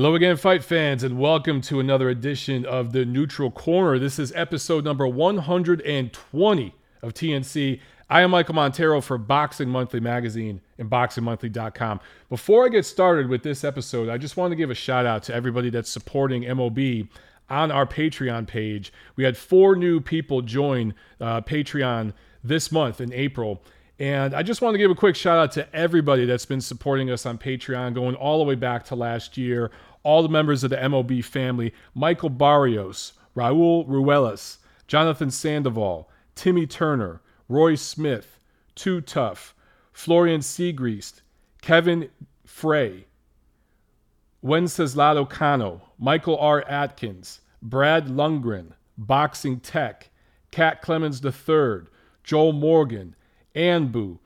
[0.00, 3.98] Hello again, fight fans, and welcome to another edition of the Neutral Corner.
[3.98, 7.80] This is episode number 120 of TNC.
[8.08, 12.00] I am Michael Montero for Boxing Monthly Magazine and BoxingMonthly.com.
[12.30, 15.22] Before I get started with this episode, I just want to give a shout out
[15.24, 16.78] to everybody that's supporting MOB
[17.50, 18.94] on our Patreon page.
[19.16, 23.62] We had four new people join uh, Patreon this month in April.
[24.00, 27.10] And I just want to give a quick shout out to everybody that's been supporting
[27.10, 29.70] us on Patreon, going all the way back to last year.
[30.02, 37.20] All the members of the MOB family Michael Barrios, Raul Ruelas, Jonathan Sandoval, Timmy Turner,
[37.48, 38.38] Roy Smith,
[38.74, 39.54] Too Tough,
[39.92, 41.20] Florian Seagreast,
[41.60, 42.08] Kevin
[42.46, 43.06] Frey,
[44.42, 46.64] Wenceslao Cano, Michael R.
[46.66, 50.10] Atkins, Brad Lundgren, Boxing Tech,
[50.50, 51.82] Cat Clemens III,
[52.24, 53.14] Joel Morgan,
[53.54, 54.18] Anbu,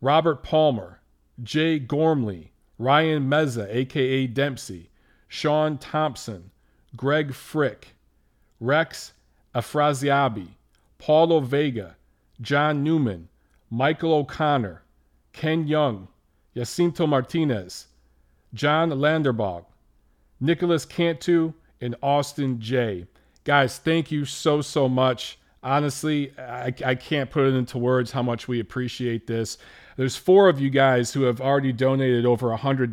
[0.00, 1.00] Robert Palmer,
[1.42, 4.90] Jay Gormley, Ryan Meza, aka Dempsey,
[5.32, 6.50] Sean Thompson,
[6.94, 7.94] Greg Frick,
[8.60, 9.14] Rex
[9.54, 10.48] Afraziabi,
[10.98, 11.96] Paulo Vega,
[12.42, 13.30] John Newman,
[13.70, 14.82] Michael O'Connor,
[15.32, 16.08] Ken Young,
[16.54, 17.86] Jacinto Martinez,
[18.52, 19.64] John Landerbog,
[20.38, 23.06] Nicholas Cantu, and Austin J.
[23.44, 25.38] Guys, thank you so, so much.
[25.62, 29.56] Honestly, I, I can't put it into words how much we appreciate this.
[29.96, 32.90] There's four of you guys who have already donated over a $100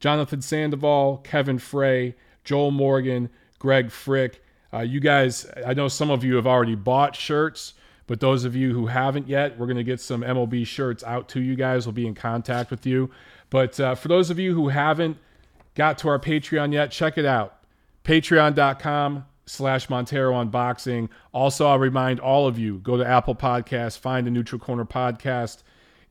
[0.00, 2.14] Jonathan Sandoval, Kevin Frey,
[2.44, 4.42] Joel Morgan, Greg Frick.
[4.72, 7.74] Uh, you guys, I know some of you have already bought shirts,
[8.06, 11.28] but those of you who haven't yet, we're going to get some MLB shirts out
[11.30, 11.86] to you guys.
[11.86, 13.10] We'll be in contact with you.
[13.50, 15.16] But uh, for those of you who haven't
[15.74, 17.58] got to our Patreon yet, check it out.
[18.04, 21.08] Patreon.com slash Montero Unboxing.
[21.32, 25.62] Also, I'll remind all of you go to Apple Podcasts, find the Neutral Corner Podcast,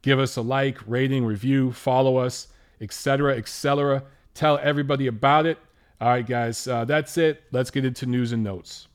[0.02, 2.48] give us a like, rating, review, follow us,
[2.82, 4.04] etc., etc.
[4.34, 5.58] Tell everybody about it.
[6.00, 7.44] All right, guys, uh, that's it.
[7.52, 8.88] Let's get into news and notes.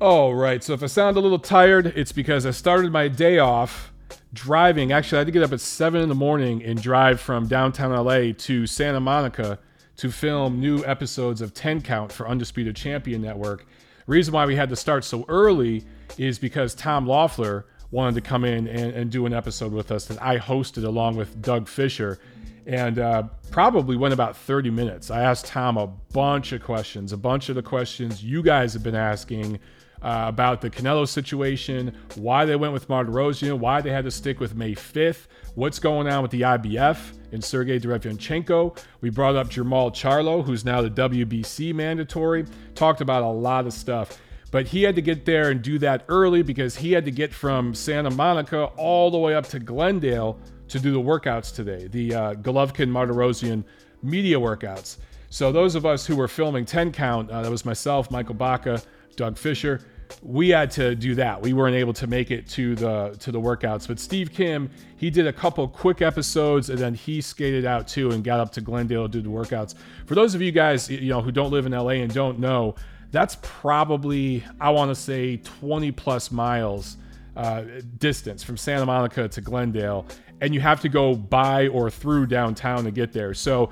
[0.00, 3.38] All right, so if I sound a little tired, it's because I started my day
[3.38, 3.92] off
[4.32, 4.92] driving.
[4.92, 7.92] Actually, I had to get up at 7 in the morning and drive from downtown
[7.92, 9.58] LA to Santa Monica
[9.96, 13.66] to film new episodes of 10 Count for Undisputed Champion Network.
[14.06, 15.84] Reason why we had to start so early
[16.18, 20.06] is because Tom Loeffler wanted to come in and, and do an episode with us
[20.06, 22.18] that I hosted along with Doug Fisher
[22.66, 25.10] And uh, probably went about 30 minutes.
[25.10, 28.82] I asked Tom a bunch of questions, a bunch of the questions you guys have
[28.82, 29.60] been asking
[30.02, 34.40] uh, about the Canelo situation, why they went with Martirosyan, why they had to stick
[34.40, 36.98] with May 5th, what's going on with the IBF
[37.32, 38.78] and Sergey Derevyanchenko.
[39.00, 43.72] We brought up Jermall Charlo, who's now the WBC mandatory, talked about a lot of
[43.72, 44.20] stuff.
[44.56, 47.30] But he had to get there and do that early because he had to get
[47.30, 52.14] from Santa Monica all the way up to Glendale to do the workouts today, the
[52.14, 53.64] uh, Golovkin Martirosyan
[54.02, 54.96] media workouts.
[55.28, 58.80] So those of us who were filming 10 count, uh, that was myself, Michael Baca,
[59.14, 59.82] Doug Fisher,
[60.22, 61.42] we had to do that.
[61.42, 63.86] We weren't able to make it to the to the workouts.
[63.86, 68.10] But Steve Kim, he did a couple quick episodes and then he skated out too
[68.10, 69.74] and got up to Glendale to do the workouts.
[70.06, 72.74] For those of you guys, you know, who don't live in LA and don't know,
[73.10, 76.96] that's probably I want to say 20 plus miles
[77.36, 77.64] uh,
[77.98, 80.06] distance from Santa Monica to Glendale,
[80.40, 83.34] and you have to go by or through downtown to get there.
[83.34, 83.70] So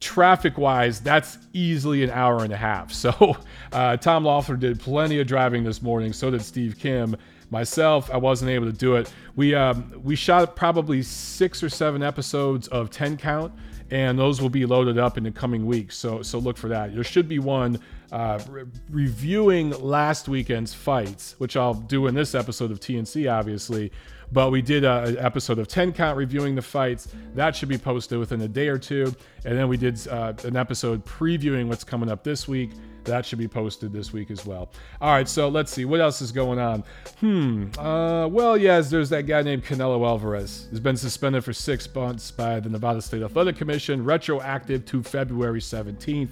[0.00, 2.92] traffic wise, that's easily an hour and a half.
[2.98, 3.36] So
[3.72, 6.12] uh, Tom Loeffler did plenty of driving this morning.
[6.12, 7.16] So did Steve Kim.
[7.50, 9.10] Myself, I wasn't able to do it.
[9.34, 13.52] We um, we shot probably six or seven episodes of Ten Count,
[13.90, 15.96] and those will be loaded up in the coming weeks.
[15.96, 16.94] So so look for that.
[16.94, 17.78] There should be one
[18.12, 23.92] uh, re- reviewing last weekend's fights, which I'll do in this episode of TNC, obviously.
[24.30, 27.08] But we did an episode of 10 Count reviewing the fights.
[27.34, 29.14] That should be posted within a day or two.
[29.46, 32.72] And then we did uh, an episode previewing what's coming up this week.
[33.08, 34.70] That should be posted this week as well.
[35.00, 35.84] All right, so let's see.
[35.84, 36.84] What else is going on?
[37.20, 37.66] Hmm.
[37.78, 40.68] Uh, well, yes, there's that guy named Canelo Alvarez.
[40.70, 45.60] He's been suspended for six months by the Nevada State Athletic Commission, retroactive to February
[45.60, 46.30] 17th,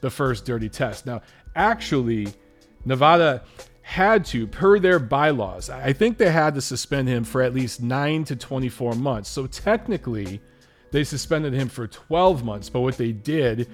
[0.00, 1.06] the first dirty test.
[1.06, 1.22] Now,
[1.56, 2.28] actually,
[2.84, 3.42] Nevada
[3.82, 7.82] had to, per their bylaws, I think they had to suspend him for at least
[7.82, 9.30] 9 to 24 months.
[9.30, 10.40] So technically,
[10.90, 12.68] they suspended him for 12 months.
[12.68, 13.68] But what they did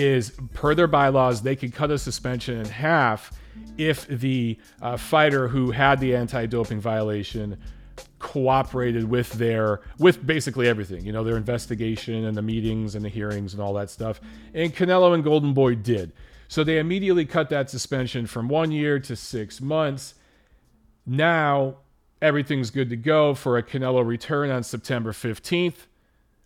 [0.00, 3.32] is, per their bylaws, they could cut a suspension in half
[3.76, 7.58] if the uh, fighter who had the anti doping violation
[8.18, 13.08] cooperated with their with basically everything you know their investigation and the meetings and the
[13.08, 14.20] hearings and all that stuff
[14.54, 16.12] and canelo and golden boy did
[16.50, 20.14] so they immediately cut that suspension from one year to six months.
[21.06, 21.76] Now
[22.20, 25.86] everything's good to go for a Canelo return on September 15th.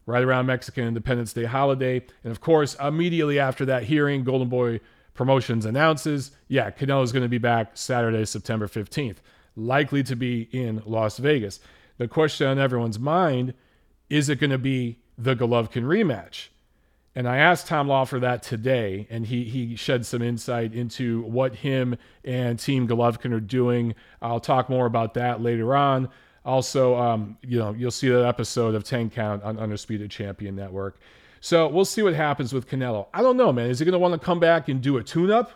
[0.06, 2.02] Right around Mexican Independence Day holiday.
[2.22, 4.80] And of course, immediately after that hearing, Golden Boy
[5.14, 9.18] Promotions announces, yeah, Canelo is going to be back Saturday, September 15th,
[9.54, 11.60] likely to be in Las Vegas.
[11.98, 13.54] The question on everyone's mind
[14.10, 16.48] is it going to be the Golovkin rematch?
[17.14, 21.54] And I asked Tom Loeffler that today, and he he shed some insight into what
[21.56, 23.94] him and Team Golovkin are doing.
[24.20, 26.08] I'll talk more about that later on.
[26.44, 30.98] Also, um, you know, you'll see that episode of 10 Count on Undisputed Champion Network.
[31.40, 33.06] So we'll see what happens with Canelo.
[33.12, 33.70] I don't know, man.
[33.70, 35.50] Is he going to want to come back and do a tune-up,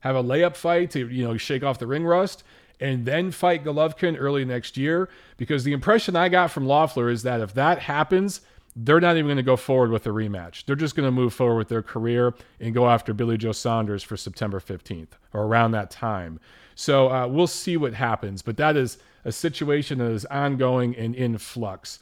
[0.00, 2.44] have a layup fight to you know shake off the ring rust,
[2.80, 5.08] and then fight Golovkin early next year?
[5.36, 8.40] Because the impression I got from Loeffler is that if that happens,
[8.76, 10.64] they're not even going to go forward with a rematch.
[10.64, 14.02] They're just going to move forward with their career and go after Billy Joe Saunders
[14.02, 16.40] for September 15th or around that time.
[16.74, 18.42] So uh, we'll see what happens.
[18.42, 21.98] But that is a situation that is ongoing and in flux.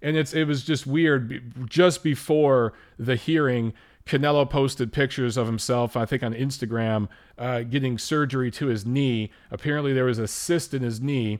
[0.00, 1.68] And it's it was just weird.
[1.68, 3.72] Just before the hearing,
[4.06, 7.08] Canelo posted pictures of himself, I think on Instagram,
[7.38, 9.30] uh, getting surgery to his knee.
[9.50, 11.38] Apparently, there was a cyst in his knee.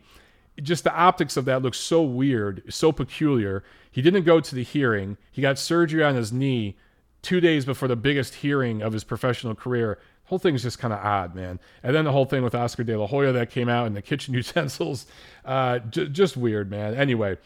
[0.63, 3.65] Just the optics of that looks so weird, so peculiar.
[3.91, 5.17] He didn't go to the hearing.
[5.31, 6.77] He got surgery on his knee
[7.23, 9.99] two days before the biggest hearing of his professional career.
[10.33, 11.61] Whole thing's just kind of odd, man.
[11.83, 14.01] And then the whole thing with Oscar De La Hoya that came out and the
[14.01, 15.05] kitchen utensils,
[15.45, 16.95] uh, j- just weird, man.
[16.95, 17.37] Anyway,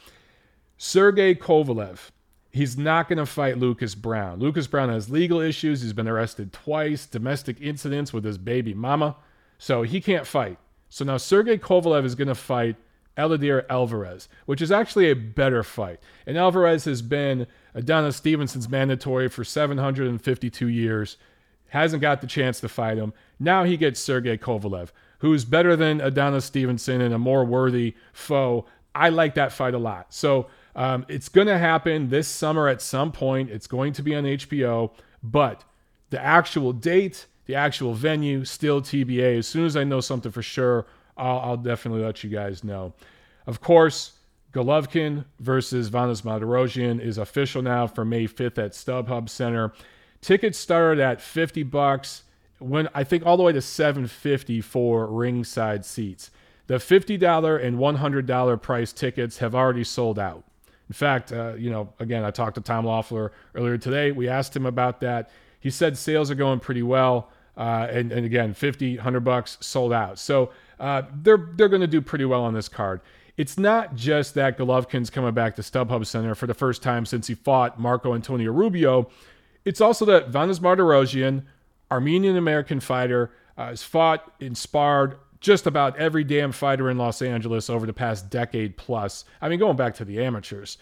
[0.79, 2.11] Sergey Kovalev.
[2.53, 4.39] He's not going to fight Lucas Browne.
[4.39, 5.83] Lucas Browne has legal issues.
[5.83, 9.17] He's been arrested twice, domestic incidents with his baby mama.
[9.59, 10.57] So he can't fight.
[10.89, 12.77] So now Sergey Kovalev is going to fight
[13.19, 15.99] Eleider Alvarez, which is actually a better fight.
[16.25, 21.17] And Alvarez has been Adonis Stevenson's mandatory for 752 years,
[21.69, 23.13] hasn't got the chance to fight him.
[23.39, 28.67] Now he gets Sergey Kovalev, who's better than Adonis Stevenson and a more worthy foe.
[28.95, 30.13] I like that fight a lot.
[30.13, 33.51] So um, it's going to happen this summer at some point.
[33.51, 34.93] It's going to be on HBO,
[35.23, 35.65] but
[36.11, 39.39] the actual date, the actual venue, still TBA.
[39.39, 40.87] As soon as I know something for sure,
[41.17, 42.95] I'll, I'll definitely let you guys know.
[43.47, 44.13] Of course,
[44.53, 49.73] Golovkin versus Vanes Martirosyan is official now for May 5th at StubHub Center.
[50.21, 52.23] Tickets started at 50 bucks
[52.59, 56.31] when I think all the way to 750 for ringside seats.
[56.67, 60.45] The $50 and $100 price tickets have already sold out.
[60.89, 64.13] In fact, uh, you know, again, I talked to Tom Loeffler earlier today.
[64.13, 65.31] We asked him about that.
[65.61, 67.31] He said sales are going pretty well.
[67.57, 70.19] Uh, and, and again, 50, 100 bucks sold out.
[70.19, 73.01] So uh, they're they're going to do pretty well on this card.
[73.37, 77.27] It's not just that Golovkin's coming back to StubHub Center for the first time since
[77.27, 79.11] he fought Marco Antonio Rubio.
[79.67, 81.43] It's also that Vanes Martirosyan,
[81.91, 87.69] Armenian American fighter, uh, has fought, inspired just about every damn fighter in Los Angeles
[87.69, 89.27] over the past decade plus.
[89.43, 90.79] I mean, going back to the amateurs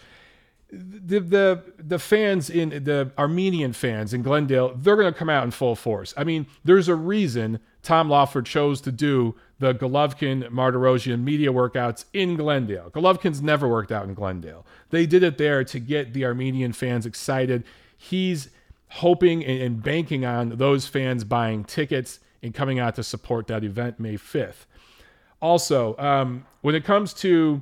[0.71, 5.43] the the the fans in the Armenian fans in Glendale, they're going to come out
[5.43, 6.13] in full force.
[6.17, 12.05] I mean, there's a reason Tom Loeffler chose to do the Golovkin Martirosyan media workouts
[12.13, 12.89] in Glendale.
[12.89, 14.65] Golovkin's never worked out in Glendale.
[14.89, 17.63] They did it there to get the Armenian fans excited.
[17.95, 18.49] He's
[18.89, 23.99] hoping and, banking on those fans buying tickets and coming out to support that event
[23.99, 24.65] May 5th.
[25.41, 27.61] Also, um, when it comes to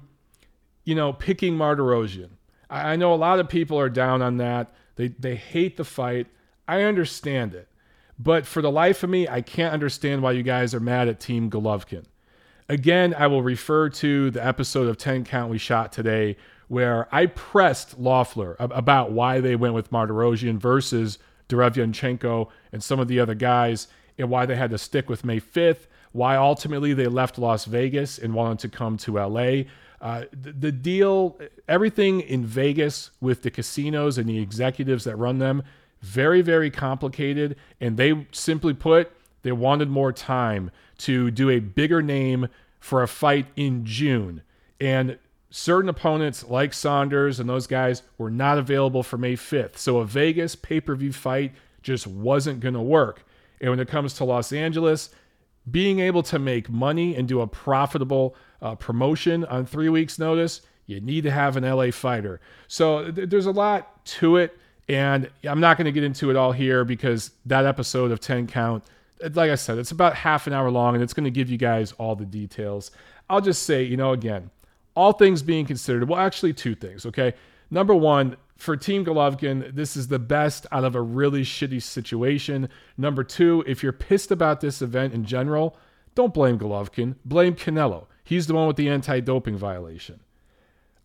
[0.84, 2.30] you know picking Martirosyan,
[2.70, 4.74] I, I know a lot of people are down on that.
[4.96, 6.28] They they hate the fight.
[6.68, 7.68] I understand it.
[8.20, 11.20] But for the life of me, I can't understand why you guys are mad at
[11.20, 12.06] Team Golovkin.
[12.70, 17.28] Again, I will refer to the episode of 10 Count we shot today where I
[17.28, 23.36] pressed Loeffler about why they went with Martirosyan versus Derevyanchenko and some of the other
[23.36, 27.66] guys and why they had to stick with May 5th, why ultimately they left Las
[27.66, 29.64] Vegas and wanted to come to LA.
[30.02, 35.40] Uh, the, the deal, everything in Vegas with the casinos and the executives that run
[35.40, 35.64] them,
[36.02, 37.56] very, very complicated.
[37.80, 42.48] And they simply put, they wanted more time to do a bigger name
[42.80, 44.42] for a fight in June.
[44.80, 45.18] And
[45.56, 49.78] certain opponents like Saunders and those guys were not available for May 5th.
[49.78, 53.24] So a Vegas pay per view fight just wasn't going to work.
[53.62, 55.12] And when it comes to Los Angeles,
[55.70, 60.62] being able to make money and do a profitable uh, promotion on three weeks' notice,
[60.88, 62.42] you need to have an LA fighter.
[62.68, 64.58] So th- there's a lot to it.
[64.90, 68.48] And I'm not going to get into it all here because that episode of 10
[68.48, 68.84] Count,
[69.22, 71.58] like I said, it's about half an hour long and it's going to give you
[71.58, 72.90] guys all the details.
[73.30, 74.50] I'll just say, you know, again,
[74.96, 77.34] all things being considered, well, actually, two things, okay?
[77.70, 82.70] Number one, for Team Golovkin, this is the best out of a really shitty situation.
[82.98, 85.76] Number two, if you're pissed about this event in general,
[86.16, 88.06] don't blame Golovkin, blame Canelo.
[88.24, 90.20] He's the one with the anti doping violation.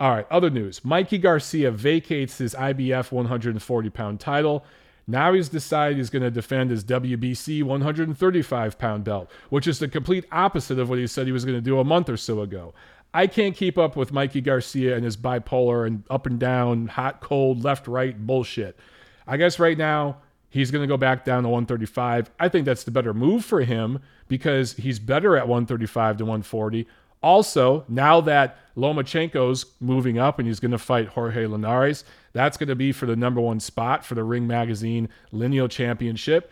[0.01, 0.85] All right, other news.
[0.85, 4.65] Mikey Garcia vacates his IBF 140 pound title.
[5.11, 9.89] Now he's decided he's going to defend his WBC 135 pound belt, which is the
[9.89, 12.43] complete opposite of what he said he was going to do a month or so
[12.43, 12.75] ago.
[13.15, 17.21] I can't keep up with Mikey Garcia and his bipolar and up and down, hot,
[17.21, 18.79] cold, left, right bullshit.
[19.27, 20.19] I guess right now
[20.51, 22.31] he's going to go back down to 135.
[22.39, 26.87] I think that's the better move for him because he's better at 135 to 140.
[27.23, 32.69] Also, now that Lomachenko's moving up and he's going to fight Jorge Linares, that's going
[32.69, 36.51] to be for the number one spot for the Ring Magazine Lineal Championship.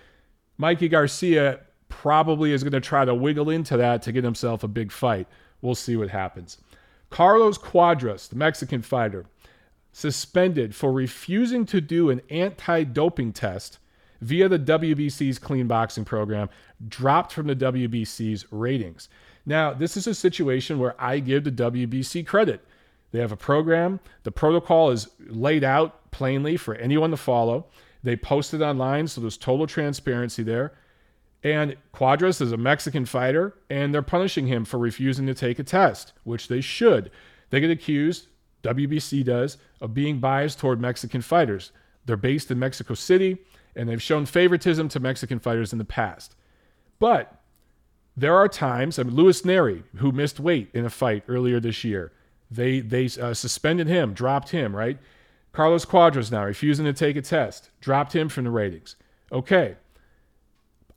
[0.58, 4.68] Mikey Garcia probably is going to try to wiggle into that to get himself a
[4.68, 5.28] big fight.
[5.66, 6.58] We'll see what happens.
[7.10, 9.26] Carlos Cuadras, the Mexican fighter,
[9.90, 13.80] suspended for refusing to do an anti doping test
[14.20, 16.48] via the WBC's clean boxing program,
[16.86, 19.08] dropped from the WBC's ratings.
[19.44, 22.64] Now, this is a situation where I give the WBC credit.
[23.10, 27.66] They have a program, the protocol is laid out plainly for anyone to follow.
[28.04, 30.74] They post it online, so there's total transparency there.
[31.42, 35.64] And Cuadras is a Mexican fighter, and they're punishing him for refusing to take a
[35.64, 37.10] test, which they should.
[37.50, 38.28] They get accused,
[38.62, 41.72] WBC does, of being biased toward Mexican fighters.
[42.04, 43.38] They're based in Mexico City,
[43.74, 46.34] and they've shown favoritism to Mexican fighters in the past.
[46.98, 47.40] But
[48.16, 51.84] there are times, I mean, Luis Nery, who missed weight in a fight earlier this
[51.84, 52.12] year,
[52.50, 54.98] they they uh, suspended him, dropped him, right?
[55.52, 58.96] Carlos Cuadras now refusing to take a test, dropped him from the ratings.
[59.32, 59.76] Okay,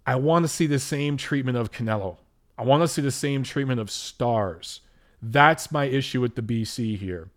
[0.05, 2.17] I want to see the same treatment of Canelo.
[2.57, 4.81] I want to see the same treatment of stars.
[5.21, 7.29] That's my issue with the BC here.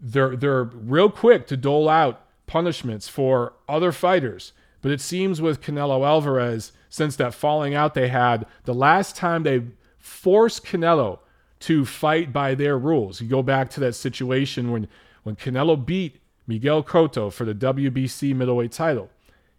[0.00, 5.60] They're they're real quick to dole out punishments for other fighters, but it seems with
[5.60, 9.62] Canelo Alvarez, since that falling out they had, the last time they
[9.98, 11.18] forced Canelo
[11.60, 13.20] to fight by their rules.
[13.20, 14.88] You go back to that situation when
[15.24, 19.10] when Canelo beat Miguel Cotto for the WBC middleweight title.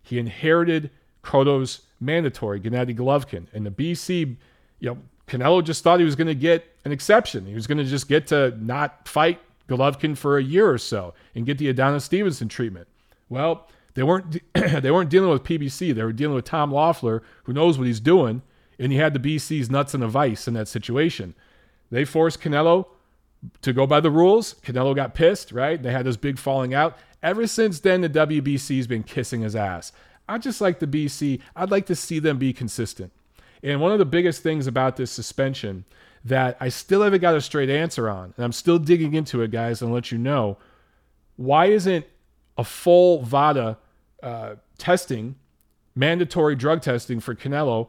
[0.01, 0.89] He inherited
[1.23, 4.38] Cotto's mandatory Gennady Golovkin, and the BC,
[4.79, 4.97] you know,
[5.27, 7.45] Canelo just thought he was going to get an exception.
[7.45, 11.13] He was going to just get to not fight Golovkin for a year or so
[11.35, 12.88] and get the Adonis Stevenson treatment.
[13.29, 15.93] Well, they weren't they weren't dealing with PBC.
[15.93, 18.41] They were dealing with Tom Loeffler, who knows what he's doing,
[18.79, 21.35] and he had the BC's nuts in a vice in that situation.
[21.91, 22.88] They forced Canelo
[23.61, 24.55] to go by the rules.
[24.63, 25.81] Canelo got pissed, right?
[25.81, 26.97] They had this big falling out.
[27.21, 29.91] Ever since then, the WBC's been kissing his ass.
[30.29, 31.41] I just like the BC.
[31.55, 33.12] I'd like to see them be consistent.
[33.63, 35.86] And one of the biggest things about this suspension
[36.24, 39.51] that I still haven't got a straight answer on, and I'm still digging into it,
[39.51, 40.57] guys, and let you know
[41.36, 42.05] why isn't
[42.57, 43.77] a full VADA
[44.21, 45.36] uh, testing,
[45.95, 47.88] mandatory drug testing for Canelo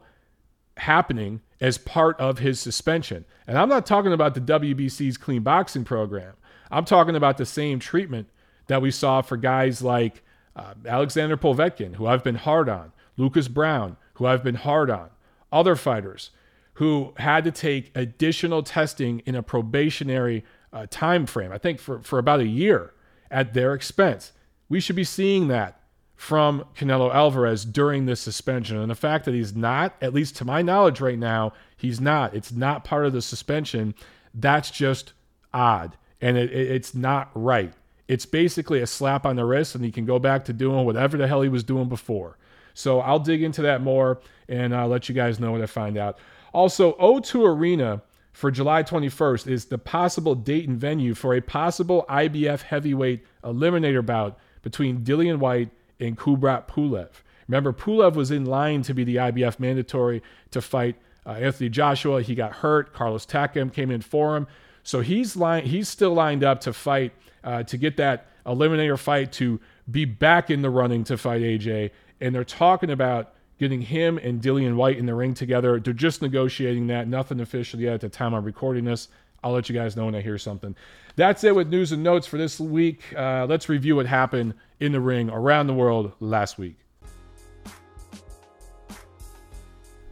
[0.77, 3.25] happening as part of his suspension?
[3.45, 6.33] And I'm not talking about the WBC's clean boxing program.
[6.71, 8.29] I'm talking about the same treatment
[8.67, 10.23] that we saw for guys like
[10.55, 15.09] uh, Alexander Povetkin, who I've been hard on, Lucas Browne, who I've been hard on,
[15.51, 16.31] other fighters
[16.75, 20.43] who had to take additional testing in a probationary
[20.73, 22.93] uh, time frame, I think for, for about a year
[23.29, 24.31] at their expense.
[24.69, 25.81] We should be seeing that
[26.15, 28.77] from Canelo Alvarez during this suspension.
[28.77, 32.35] And the fact that he's not, at least to my knowledge right now, he's not.
[32.35, 33.95] It's not part of the suspension.
[34.33, 35.13] That's just
[35.53, 35.97] odd.
[36.21, 37.73] And it, it, it's not right.
[38.11, 41.15] It's basically a slap on the wrist, and he can go back to doing whatever
[41.15, 42.37] the hell he was doing before.
[42.73, 45.97] So I'll dig into that more and I'll let you guys know what I find
[45.97, 46.19] out.
[46.51, 48.01] Also, O2 Arena
[48.33, 54.05] for July 21st is the possible date and venue for a possible IBF heavyweight eliminator
[54.05, 55.69] bout between Dillian Whyte
[56.01, 57.11] and Kubrat Pulev.
[57.47, 62.21] Remember, Pulev was in line to be the IBF mandatory to fight uh, Anthony Joshua.
[62.21, 62.91] He got hurt.
[62.91, 64.47] Carlos Takam came in for him.
[64.83, 67.13] So he's, li- he's still lined up to fight
[67.43, 71.91] uh, to get that eliminator fight to be back in the running to fight AJ.
[72.19, 75.79] And they're talking about getting him and Dillian Whyte in the ring together.
[75.79, 77.07] They're just negotiating that.
[77.07, 79.07] Nothing official yet at the time I'm recording this.
[79.43, 80.75] I'll let you guys know when I hear something.
[81.15, 83.13] That's it with news and notes for this week.
[83.15, 86.77] Uh, let's review what happened in the ring around the world last week.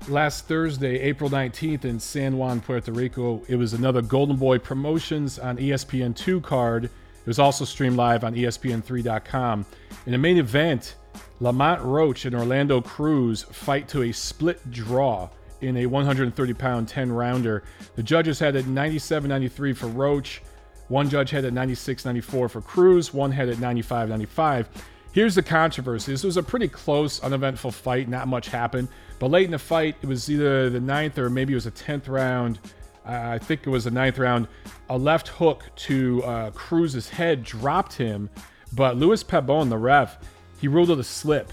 [0.07, 5.37] Last Thursday, April 19th, in San Juan, Puerto Rico, it was another Golden Boy Promotions
[5.37, 9.65] on ESPN2 card it was also streamed live on ESPN3.com.
[10.05, 10.95] In the main event,
[11.39, 15.29] Lamont Roach and Orlando Cruz fight to a split draw
[15.61, 17.63] in a 130 pound 10 rounder.
[17.95, 20.41] The judges had it 97 93 for Roach.
[20.87, 23.13] One judge had it 96 94 for Cruz.
[23.13, 24.69] One had it 95 95.
[25.11, 26.11] Here's the controversy.
[26.11, 28.07] This was a pretty close, uneventful fight.
[28.07, 28.89] Not much happened.
[29.17, 31.71] But late in the fight, it was either the ninth or maybe it was a
[31.71, 32.59] 10th round.
[33.05, 34.47] I think it was the ninth round,
[34.89, 38.29] a left hook to uh, Cruz's head dropped him,
[38.73, 40.17] but Louis Pabon, the ref,
[40.59, 41.51] he ruled it a slip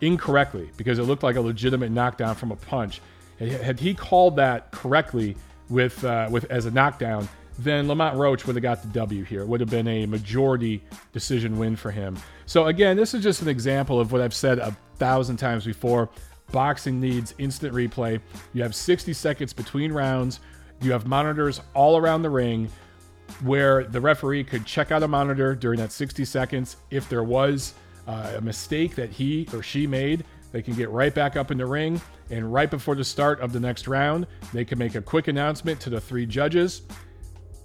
[0.00, 3.00] incorrectly because it looked like a legitimate knockdown from a punch.
[3.38, 5.36] Had he called that correctly
[5.68, 9.42] with uh, with as a knockdown, then Lamont Roach would have got the W here.
[9.42, 12.18] It would have been a majority decision win for him.
[12.46, 16.10] So again, this is just an example of what I've said a thousand times before.
[16.52, 18.20] Boxing needs instant replay.
[18.52, 20.40] You have 60 seconds between rounds.
[20.80, 22.70] You have monitors all around the ring
[23.42, 26.76] where the referee could check out a monitor during that 60 seconds.
[26.90, 27.74] If there was
[28.06, 31.58] uh, a mistake that he or she made, they can get right back up in
[31.58, 32.00] the ring.
[32.30, 35.80] And right before the start of the next round, they can make a quick announcement
[35.80, 36.82] to the three judges.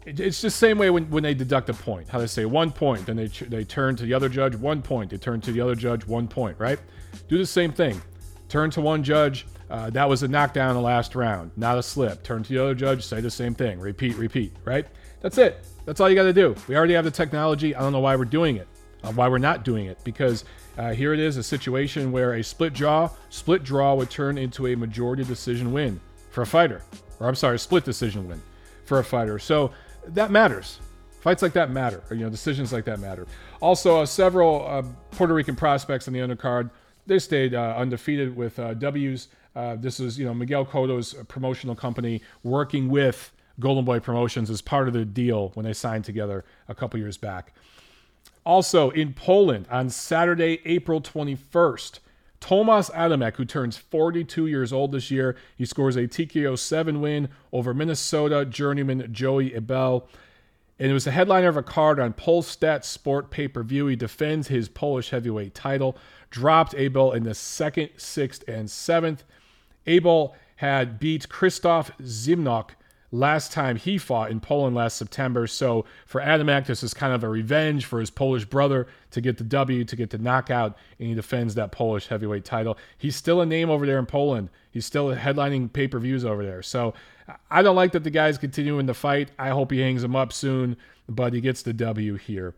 [0.06, 2.10] It's the same way when, when they deduct a point.
[2.10, 5.10] How they say one point, then they, they turn to the other judge, one point.
[5.10, 6.80] They turn to the other judge, one point, right?
[7.28, 8.02] Do the same thing.
[8.48, 11.84] Turn to one judge, uh, that was a knockdown in the last round, not a
[11.84, 12.24] slip.
[12.24, 13.80] Turn to the other judge, say the same thing.
[13.80, 14.86] Repeat, repeat, right?
[15.22, 15.66] That's it.
[15.86, 16.56] That's all you got to do.
[16.68, 17.76] We already have the technology.
[17.76, 18.68] I don't know why we're doing it,
[19.04, 20.46] uh, why we're not doing it, because
[20.78, 24.68] uh, here it is a situation where a split draw, split draw would turn into
[24.68, 26.00] a majority decision win
[26.30, 26.84] for a fighter,
[27.20, 28.42] or I'm sorry, split decision win
[28.84, 29.40] for a fighter.
[29.40, 29.72] So
[30.08, 30.80] that matters.
[31.22, 33.26] Fights like that matter, or, you know, decisions like that matter.
[33.60, 36.70] Also, uh, several uh, Puerto Rican prospects on the undercard
[37.06, 39.28] they stayed uh, undefeated with uh, W's.
[39.56, 44.62] Uh, this is, you know, Miguel Cotto's promotional company working with Golden Boy Promotions as
[44.62, 47.54] part of the deal when they signed together a couple years back.
[48.46, 52.00] Also in Poland on Saturday, April 21st,
[52.40, 57.30] Tomas Adamek, who turns 42 years old this year, he scores a TKO 7 win
[57.52, 60.08] over Minnesota journeyman Joey Abel.
[60.78, 63.88] And it was the headliner of a card on Polsat Sport pay per view.
[63.88, 65.98] He defends his Polish heavyweight title
[66.36, 69.24] dropped Abel in the second, sixth, and seventh.
[69.88, 72.72] Abel had beat Christoph Szymczak
[73.10, 75.48] last time he fought in Poland last September.
[75.48, 79.38] So for Adamek, this is kind of a revenge for his Polish brother to get
[79.38, 82.78] the W, to get the knockout, and he defends that Polish heavyweight title.
[82.98, 84.50] He's still a name over there in Poland.
[84.70, 86.62] He's still headlining pay per views over there.
[86.62, 86.94] So
[87.50, 89.32] I don't like that the guy's continuing the fight.
[89.40, 90.76] I hope he hangs him up soon,
[91.08, 92.56] but he gets the W here.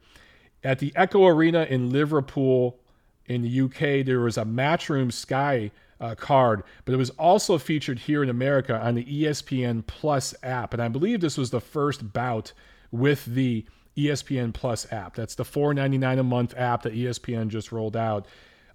[0.63, 2.79] At the Echo Arena in Liverpool,
[3.27, 7.99] in the UK, there was a Matchroom Sky uh, card, but it was also featured
[7.99, 10.73] here in America on the ESPN Plus app.
[10.73, 12.53] And I believe this was the first bout
[12.91, 13.65] with the
[13.97, 15.15] ESPN Plus app.
[15.15, 18.27] That's the $4.99 a month app that ESPN just rolled out.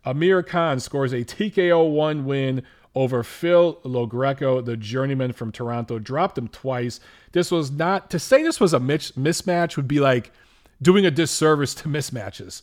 [0.04, 2.62] Amir Khan scores a TKO 1 win
[2.94, 5.98] over Phil Lo Greco, the journeyman from Toronto.
[5.98, 6.98] Dropped him twice.
[7.30, 10.32] This was not, to say this was a mismatch would be like
[10.82, 12.62] doing a disservice to mismatches.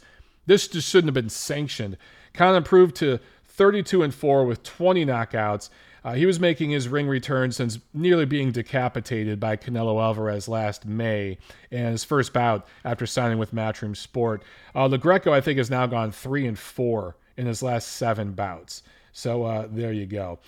[0.50, 1.96] This just shouldn't have been sanctioned.
[2.34, 5.70] Khan improved to 32 and 4 with 20 knockouts.
[6.04, 10.88] Uh, he was making his ring return since nearly being decapitated by Canelo Alvarez last
[10.88, 11.38] May,
[11.70, 14.42] and his first bout after signing with Matchroom Sport.
[14.74, 18.32] Uh, Lo Greco, I think, has now gone three and four in his last seven
[18.32, 18.82] bouts.
[19.12, 20.40] So uh, there you go.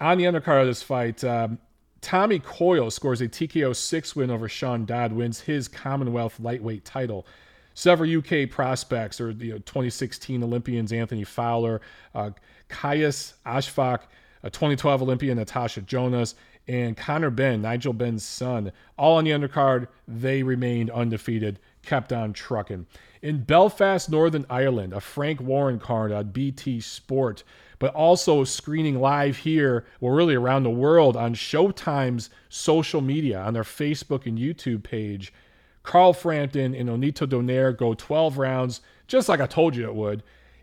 [0.00, 1.58] On the undercard of this fight, um,
[2.00, 7.24] Tommy Coyle scores a TKO six win over Sean Dodd, wins his Commonwealth lightweight title
[7.76, 11.82] several UK prospects or you know, 2016 Olympians Anthony Fowler,
[12.14, 12.30] uh,
[12.70, 14.00] Qais Ashfaq,
[14.42, 16.34] a 2012 Olympian Natasha Jonas,
[16.66, 19.88] and Conor Benn, Nigel Benn's son, all on the undercard.
[20.08, 22.86] They remained undefeated, kept on trucking.
[23.20, 27.44] In Belfast, Northern Ireland, a Frank Warren card on BT Sport,
[27.78, 33.52] but also screening live here, well, really around the world on Showtime's social media, on
[33.52, 35.30] their Facebook and YouTube page.
[35.86, 40.22] Carl Frampton and Nonito Donaire go 12 rounds, just like I told you it would.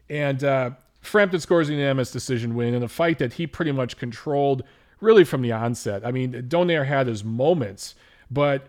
[0.09, 3.97] And uh, Frampton scores an unanimous decision win in a fight that he pretty much
[3.97, 4.63] controlled
[4.99, 6.05] really from the onset.
[6.05, 7.95] I mean, Donaire had his moments,
[8.29, 8.67] but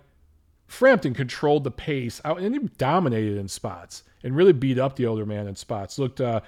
[0.66, 5.26] Frampton controlled the pace and he dominated in spots and really beat up the older
[5.26, 5.98] man in spots.
[5.98, 6.40] Looked uh,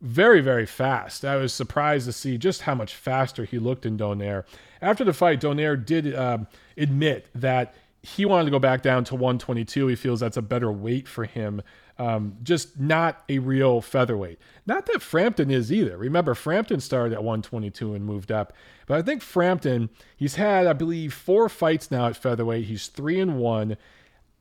[0.00, 1.24] very, very fast.
[1.24, 4.44] I was surprised to see just how much faster he looked in Donaire.
[4.80, 6.38] After the fight, Donaire did uh,
[6.76, 9.86] admit that he wanted to go back down to 122.
[9.86, 11.62] He feels that's a better weight for him.
[11.98, 14.40] Um, just not a real featherweight.
[14.66, 15.96] Not that Frampton is either.
[15.96, 18.52] Remember, Frampton started at 122 and moved up.
[18.86, 22.64] But I think Frampton, he's had, I believe, four fights now at featherweight.
[22.64, 23.76] He's three and one.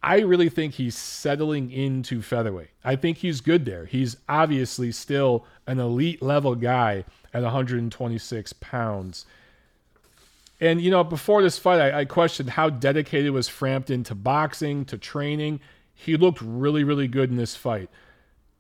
[0.02, 2.72] I really think he's settling into featherweight.
[2.84, 3.86] I think he's good there.
[3.86, 9.26] He's obviously still an elite level guy at 126 pounds.
[10.62, 14.86] And you know, before this fight, I, I, questioned how dedicated was Frampton to boxing,
[14.86, 15.60] to training.
[15.96, 17.90] He looked really, really good in this fight.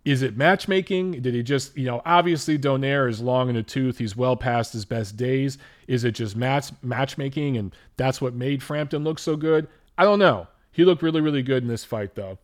[0.03, 1.21] Is it matchmaking?
[1.21, 3.99] Did he just, you know, obviously Donaire is long in the tooth.
[3.99, 5.59] He's well past his best days.
[5.87, 9.67] Is it just match matchmaking and that's what made Frampton look so good?
[9.95, 10.47] I don't know.
[10.71, 12.39] He looked really, really good in this fight, though.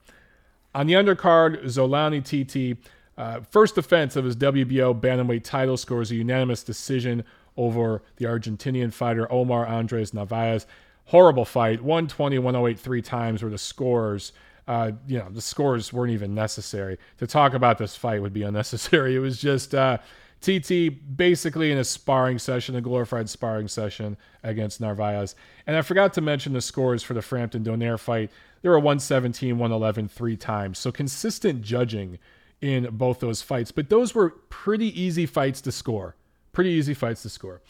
[0.76, 2.78] On the undercard, Zolani Tete,
[3.17, 7.24] uh, first defense of his WBO bantamweight title, scores a unanimous decision
[7.58, 10.65] over the Argentinian fighter Omar Andres Narvaez.
[11.06, 14.34] Horrible fight, 120, 108 three times were the scores.
[14.67, 16.98] Uh, you know, the scores weren't even necessary.
[17.20, 19.15] To talk about this fight would be unnecessary.
[19.15, 20.00] It was just uh,
[20.41, 25.36] Tete basically in a sparring session, a glorified sparring session against Narvaez.
[25.65, 28.30] And I forgot to mention the scores for the Frampton Donaire fight.
[28.62, 30.78] There were 117, 111 three times.
[30.78, 32.20] So consistent judging
[32.60, 33.72] in both those fights.
[33.72, 36.16] But those were pretty easy fights to score.
[36.58, 37.62] Pretty easy fights to score.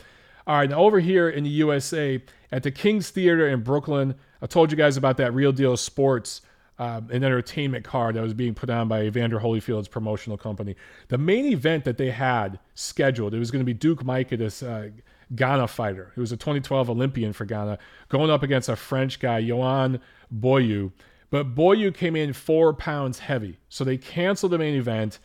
[0.48, 2.24] All right, now over here in the USA
[2.54, 6.40] at the King's Theater in Brooklyn, I told you guys about that Real Deal Sports
[6.80, 10.78] uh, an entertainment card that was being put on by Evander Holyfield's promotional company.
[11.10, 14.64] The main event that they had scheduled, it was going to be Duke Micah, this
[14.64, 14.92] uh,
[15.36, 19.42] Ghana fighter, who was a 2012 Olympian for Ghana, going up against a French guy,
[19.42, 20.00] Yoann
[20.34, 20.94] Boyeaux.
[21.30, 23.60] But Boyeaux came in four pounds heavy.
[23.68, 25.20] So they canceled the main event.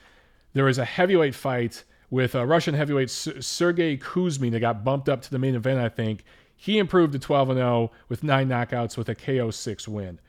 [0.53, 5.23] There was a heavyweight fight with a Russian heavyweight Sergey Kuzmin that got bumped up
[5.23, 6.23] to the main event, I think.
[6.55, 10.21] He improved to 12 0 with nine knockouts with a KO 6 win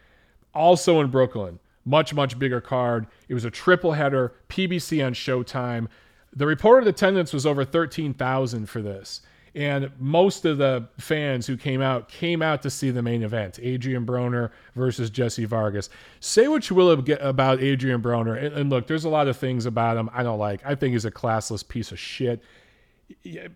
[0.53, 1.59] also in Brooklyn.
[1.85, 3.07] Much, much bigger card.
[3.27, 5.87] It was a triple header, PBC on Showtime.
[6.33, 9.21] The reported attendance was over 13,000 for this.
[9.55, 13.59] And most of the fans who came out came out to see the main event
[13.61, 15.89] Adrian Broner versus Jesse Vargas.
[16.19, 18.55] Say what you will about Adrian Broner.
[18.55, 20.65] And look, there's a lot of things about him I don't like.
[20.65, 22.41] I think he's a classless piece of shit.
[23.25, 23.47] Eh,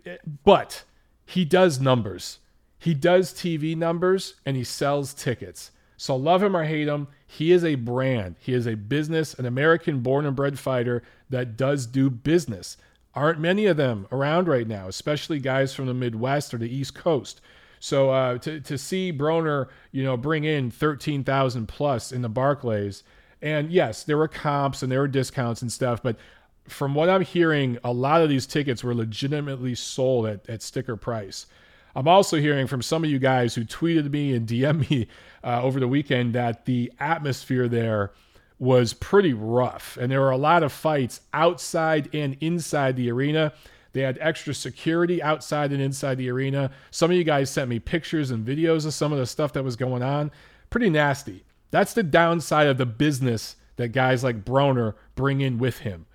[0.43, 0.83] but
[1.25, 2.39] he does numbers.
[2.77, 5.71] He does TV numbers and he sells tickets.
[5.97, 8.35] So love him or hate him, he is a brand.
[8.39, 12.77] He is a business, an American born and bred fighter that does do business.
[13.17, 16.93] Aren't many of them around right now, especially guys from the Midwest or the East
[16.93, 17.41] Coast.
[17.79, 22.29] So uh, to to see Broner, you know, bring in thirteen thousand plus in the
[22.29, 23.03] Barclays,
[23.41, 26.17] and yes, there were comps and there were discounts and stuff, but
[26.67, 30.95] from what I'm hearing, a lot of these tickets were legitimately sold at, at sticker
[30.95, 31.47] price.
[31.95, 35.07] I'm also hearing from some of you guys who tweeted me and DM me
[35.43, 38.11] uh, over the weekend that the atmosphere there
[38.59, 39.97] was pretty rough.
[39.99, 43.53] And there were a lot of fights outside and inside the arena.
[43.93, 46.71] They had extra security outside and inside the arena.
[46.91, 49.63] Some of you guys sent me pictures and videos of some of the stuff that
[49.63, 50.31] was going on.
[50.69, 51.43] Pretty nasty.
[51.71, 56.05] That's the downside of the business that guys like Broner bring in with him.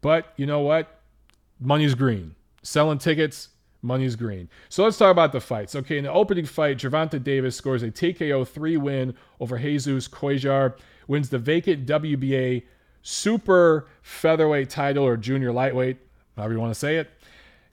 [0.00, 1.00] But you know what?
[1.60, 2.34] Money's green.
[2.62, 3.48] Selling tickets,
[3.82, 4.48] Money's green.
[4.68, 5.74] So let's talk about the fights.
[5.74, 10.74] Okay, in the opening fight, Gervonta Davis scores a TKO 3 win over Jesus Cuellar,
[11.06, 12.62] wins the vacant WBA
[13.02, 15.98] super featherweight title or junior lightweight,
[16.36, 17.10] however you want to say it.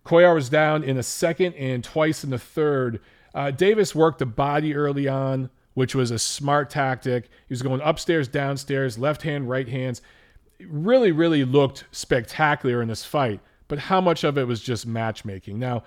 [0.06, 3.00] Cuellar was down in the second and twice in the third.
[3.34, 7.26] Uh, Davis worked the body early on, which was a smart tactic.
[7.48, 10.02] He was going upstairs, downstairs, left hand, right hands.
[10.68, 13.40] really, really looked spectacular in this fight.
[13.68, 15.60] But how much of it was just matchmaking?
[15.60, 15.84] Now,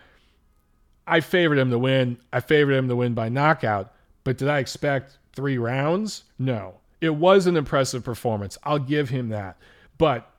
[1.07, 2.19] I favored him to win.
[2.33, 3.93] I favored him to win by knockout.
[4.25, 6.25] But did I expect three rounds?
[6.39, 6.77] No.
[7.03, 8.57] It was an impressive performance.
[8.63, 9.59] I'll give him that.
[9.99, 10.31] But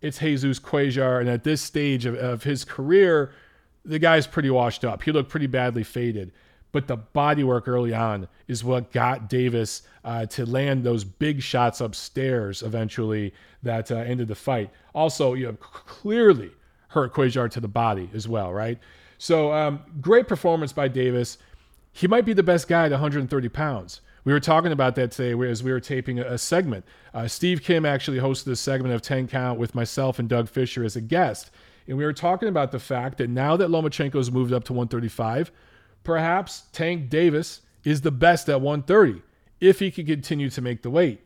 [0.00, 3.30] it's Jesus Cuellar, and at this stage of, of his career,
[3.84, 5.04] the guy's pretty washed up.
[5.04, 6.32] He looked pretty badly faded.
[6.72, 11.40] But the body work early on is what got Davis uh, to land those big
[11.40, 14.70] shots upstairs eventually that uh, ended the fight.
[14.96, 16.50] Also, you know, clearly
[16.88, 18.78] hurt Cuellar to the body as well, right?
[19.18, 21.38] So um, great performance by Davis.
[21.92, 24.00] He might be the best guy at 130 pounds.
[24.24, 26.84] We were talking about that today as we were taping a, segment.
[27.14, 30.84] Uh, Steve Kim actually hosted a segment of 10 Count with myself and Doug Fisher
[30.84, 31.50] as a guest.
[31.86, 35.50] And we were talking about the fact that now that Lomachenko's moved up to 135,
[36.04, 39.22] perhaps Tank Davis is the best at 130
[39.60, 41.20] if he could continue to make the weight.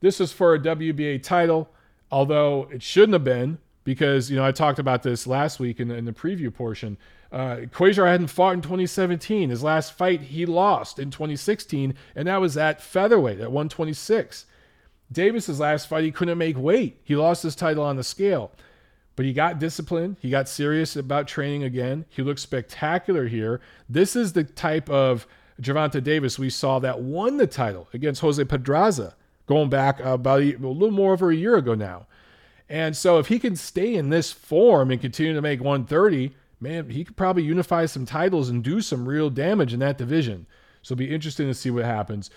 [0.00, 1.68] This was for a WBA title,
[2.10, 5.90] although it shouldn't have been because, you know, I talked about this last week in,
[5.90, 6.96] in the preview portion.
[7.32, 9.50] Uh, Cuellar hadn't fought in 2017.
[9.50, 14.46] His last fight he lost in 2016, and that was at featherweight at 126.
[15.10, 17.00] Davis's last fight he couldn't make weight.
[17.04, 18.52] He lost his title on the scale,
[19.14, 20.16] but he got disciplined.
[20.20, 22.04] He got serious about training again.
[22.08, 23.60] He looked spectacular here.
[23.88, 25.26] This is the type of
[25.60, 29.14] Gervonta Davis we saw that won the title against Jose Pedraza
[29.46, 32.06] going back about a, a little more over a year ago now.
[32.68, 36.34] And so if he can stay in this form and continue to make 130
[36.66, 40.46] man, he could probably unify some titles and do some real damage in that division.
[40.82, 42.30] So it'll be interesting to see what happens.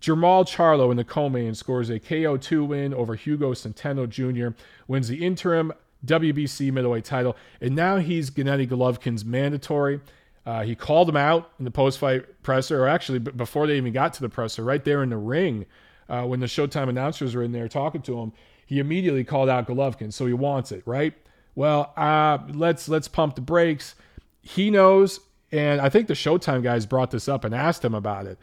[0.00, 4.56] Jermall Charlo in the co-main scores a KO2 win over Hugo Centeno Jr.,
[4.86, 5.72] wins the interim
[6.04, 10.00] WBC middleweight title, and now he's Gennady Golovkin's mandatory.
[10.44, 14.12] Uh, he called him out in the post-fight presser, or actually before they even got
[14.12, 15.64] to the presser, right there in the ring,
[16.10, 18.32] uh, when the Showtime announcers were in there talking to him.
[18.66, 21.14] He immediately called out Golovkin, so he wants it, right?
[21.54, 23.94] Well, uh, let's let's pump the brakes.
[24.42, 25.20] He knows,
[25.52, 28.38] and I think the Showtime guys brought this up and asked him about it.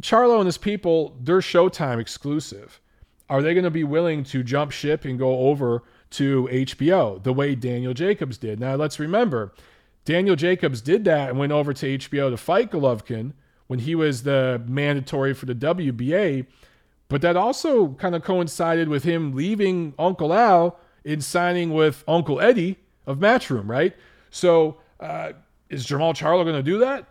[0.00, 2.80] Charlo and his people, they're Showtime exclusive.
[3.28, 7.32] Are they going to be willing to jump ship and go over to HBO the
[7.32, 8.60] way Daniel Jacobs did?
[8.60, 9.54] Now, let's remember,
[10.04, 13.32] Daniel Jacobs did that and went over to HBO to fight Golovkin
[13.68, 16.46] when he was the mandatory for the WBA.
[17.08, 22.40] But that also kind of coincided with him leaving Uncle Al and signing with Uncle
[22.40, 23.94] Eddie of Matchroom, right?
[24.30, 25.32] So uh,
[25.68, 27.06] is Jermall Charlo going to do that?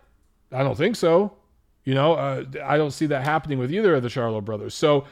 [0.50, 1.36] I don't think so.
[1.84, 4.74] You know, uh, I don't see that happening with either of the Charlo brothers.
[4.74, 5.04] So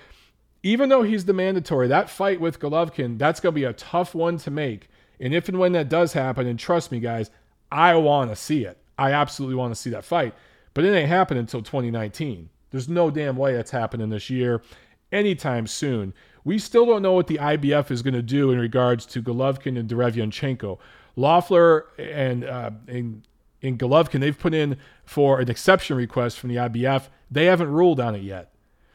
[0.62, 4.14] even though he's the mandatory, that fight with Golovkin, that's going to be a tough
[4.14, 4.88] one to make.
[5.18, 7.30] And if and when that does happen, and trust me, guys,
[7.72, 8.78] I want to see it.
[8.98, 10.34] I absolutely want to see that fight.
[10.74, 12.48] But it ain't happening until 2019.
[12.70, 14.62] There's no damn way it's happening this year,
[15.10, 16.14] anytime soon.
[16.44, 19.78] We still don't know what the IBF is going to do in regards to Golovkin
[19.78, 20.78] and Derevyanchenko.
[21.16, 22.70] Loeffler and, uh,
[23.62, 27.08] Golovkin, they've put in for an exception request from the IBF.
[27.30, 28.52] They haven't ruled on it yet.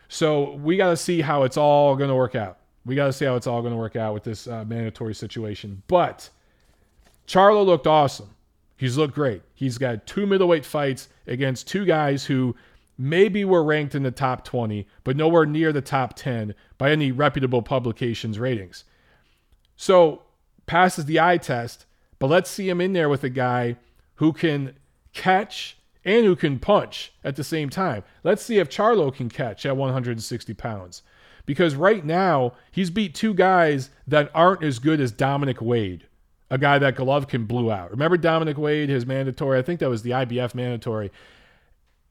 [0.08, 2.60] So we got to see how it's all going to work out.
[2.86, 5.16] We got to see how it's all going to work out with this uh, mandatory
[5.16, 5.82] situation.
[5.88, 6.30] But
[7.28, 8.30] Charlo looked awesome.
[8.78, 9.42] He's looked great.
[9.54, 12.56] He's got two middleweight fights against two guys who
[12.98, 17.12] maybe we're ranked in the top 20, but nowhere near the top 10 by any
[17.12, 18.84] reputable publications ratings.
[19.76, 20.24] So
[20.66, 21.86] passes the eye test,
[22.20, 23.78] but let's see him in there with a guy
[24.16, 24.76] who can
[25.14, 28.04] catch and who can punch at the same time.
[28.24, 31.02] Let's see if Charlo can catch at 160 pounds.
[31.46, 36.08] Because right now, he's beat two guys that aren't as good as Dominic Wade
[36.50, 37.92] a guy that Golovkin blew out.
[37.92, 39.58] Remember Dominic Wade, his mandatory?
[39.58, 41.12] I think that was the IBF mandatory.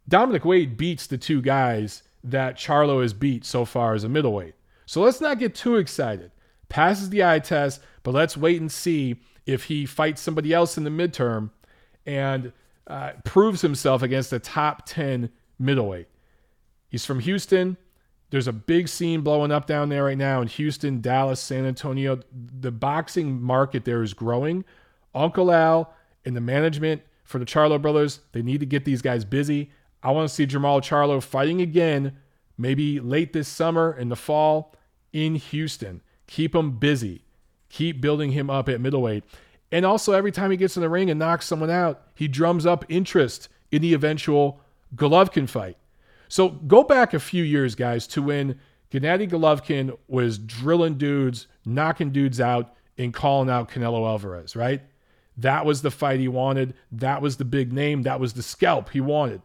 [0.08, 4.54] Dominic Wade beats the two guys that Charlo has beat so far as a middleweight.
[4.86, 6.30] So let's not get too excited.
[6.68, 10.84] Passes the eye test, but let's wait and see if he fights somebody else in
[10.84, 11.50] the midterm
[12.06, 12.52] and
[12.86, 16.08] uh, proves himself against a top 10 middleweight.
[16.88, 17.76] He's from Houston.
[18.30, 22.20] There's a big scene blowing up down there right now in Houston, Dallas, San Antonio.
[22.32, 24.64] The boxing market there is growing.
[25.14, 29.24] Uncle Al and the management for the Charlo brothers, they need to get these guys
[29.24, 29.70] busy.
[30.04, 32.16] I want to see Jermall Charlo fighting again,
[32.58, 34.74] maybe late this summer in the fall
[35.12, 36.02] in Houston.
[36.26, 37.24] Keep him busy.
[37.70, 39.24] Keep building him up at middleweight.
[39.72, 42.66] And also, every time he gets in the ring and knocks someone out, he drums
[42.66, 44.60] up interest in the eventual
[44.94, 45.76] Golovkin fight.
[46.28, 48.60] So go back a few years, guys, to when
[48.92, 54.82] Gennady Golovkin was drilling dudes, knocking dudes out, and calling out Canelo Alvarez, right?
[55.36, 56.74] That was the fight he wanted.
[56.92, 58.02] That was the big name.
[58.02, 59.42] That was the scalp he wanted.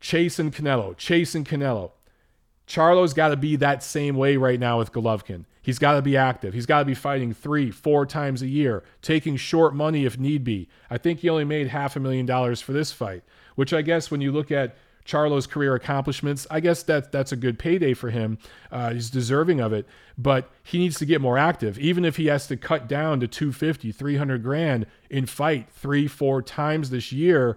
[0.00, 1.92] Chasing Canelo, chasing Canelo.
[2.66, 5.44] Charlo's got to be that same way right now with Golovkin.
[5.62, 6.54] He's got to be active.
[6.54, 10.44] He's got to be fighting three, four times a year, taking short money if need
[10.44, 10.68] be.
[10.90, 13.22] I think he only made half a million dollars for this fight,
[13.54, 16.46] which I guess when you look at Charlo's career accomplishments.
[16.50, 18.38] I guess that that's a good payday for him.
[18.70, 19.86] Uh, he's deserving of it,
[20.18, 21.78] but he needs to get more active.
[21.78, 26.42] Even if he has to cut down to 250, 300 grand in fight three, four
[26.42, 27.56] times this year,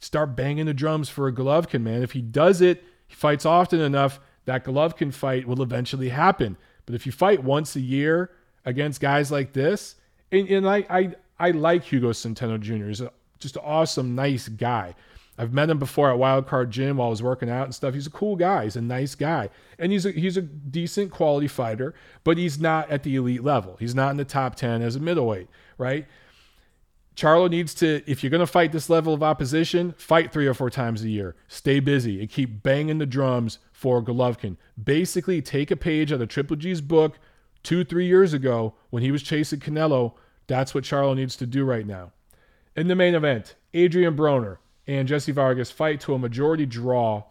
[0.00, 2.02] start banging the drums for a Golovkin, man.
[2.02, 6.56] If he does it, he fights often enough, that Golovkin fight will eventually happen.
[6.86, 8.30] But if you fight once a year
[8.64, 9.96] against guys like this,
[10.32, 12.86] and, and I, I, I like Hugo Centeno Jr.
[12.86, 14.94] He's a, just an awesome, nice guy.
[15.38, 17.94] I've met him before at Wildcard Gym while I was working out and stuff.
[17.94, 18.64] He's a cool guy.
[18.64, 22.90] He's a nice guy, and he's a he's a decent quality fighter, but he's not
[22.90, 23.76] at the elite level.
[23.80, 26.06] He's not in the top ten as a middleweight, right?
[27.16, 30.54] Charlo needs to, if you're going to fight this level of opposition, fight three or
[30.54, 31.36] four times a year.
[31.48, 34.56] Stay busy and keep banging the drums for Golovkin.
[34.82, 37.18] Basically, take a page out of Triple G's book
[37.62, 40.14] two, three years ago when he was chasing Canelo.
[40.46, 42.12] That's what Charlo needs to do right now.
[42.76, 47.24] In the main event, Adrian Broner and Jesse Vargas fight to a majority draw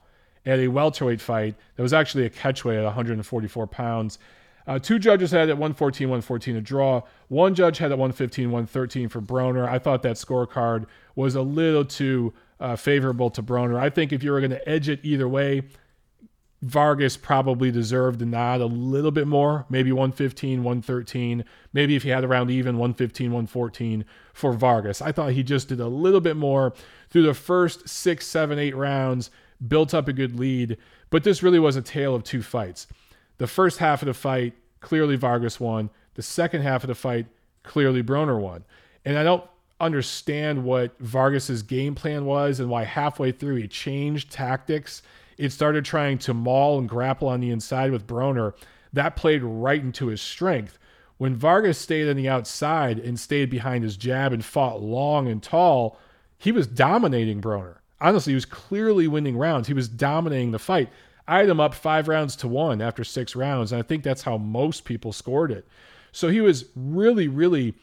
[0.45, 4.19] at a welterweight fight that was actually a catchweight at 144 pounds.
[4.67, 7.02] Uh, two judges had it 114, 114 a draw.
[7.28, 9.67] One judge had it 115, 113 for Broner.
[9.67, 13.80] I thought that scorecard was a little too uh, favorable to Broner.
[13.80, 15.63] I think if you were going to edge it either way,
[16.62, 21.45] Vargas probably deserved a nod a little bit more, maybe 115, 113.
[21.72, 25.02] Maybe if he had around even 115, 114 for Vargas.
[25.02, 26.74] I thought he just did a little bit more
[27.10, 29.32] through the first six, seven, eight rounds.
[29.65, 30.78] built up a good lead,
[31.10, 32.88] but this really was a tale of two fights.
[33.39, 35.89] The first half of the fight, clearly Vargas won.
[36.13, 37.25] The second half of the fight,
[37.63, 38.63] clearly Broner won.
[39.04, 39.43] And I don't
[39.80, 45.02] understand what Vargas's game plan was and why halfway through he changed tactics.
[45.38, 48.54] It started trying to maul and grapple on the inside with Broner.
[48.91, 50.78] That played right into his strength.
[51.17, 55.41] When Vargas stayed on the outside and stayed behind his jab and fought long and
[55.41, 55.97] tall,
[56.38, 57.78] he was dominating Broner.
[58.02, 59.67] Honestly, he was clearly winning rounds.
[59.67, 60.89] He was dominating the fight.
[61.29, 64.23] I had him up five rounds to one after six rounds, and I think that's
[64.23, 65.67] how most people scored it.
[66.11, 67.75] So he was really, really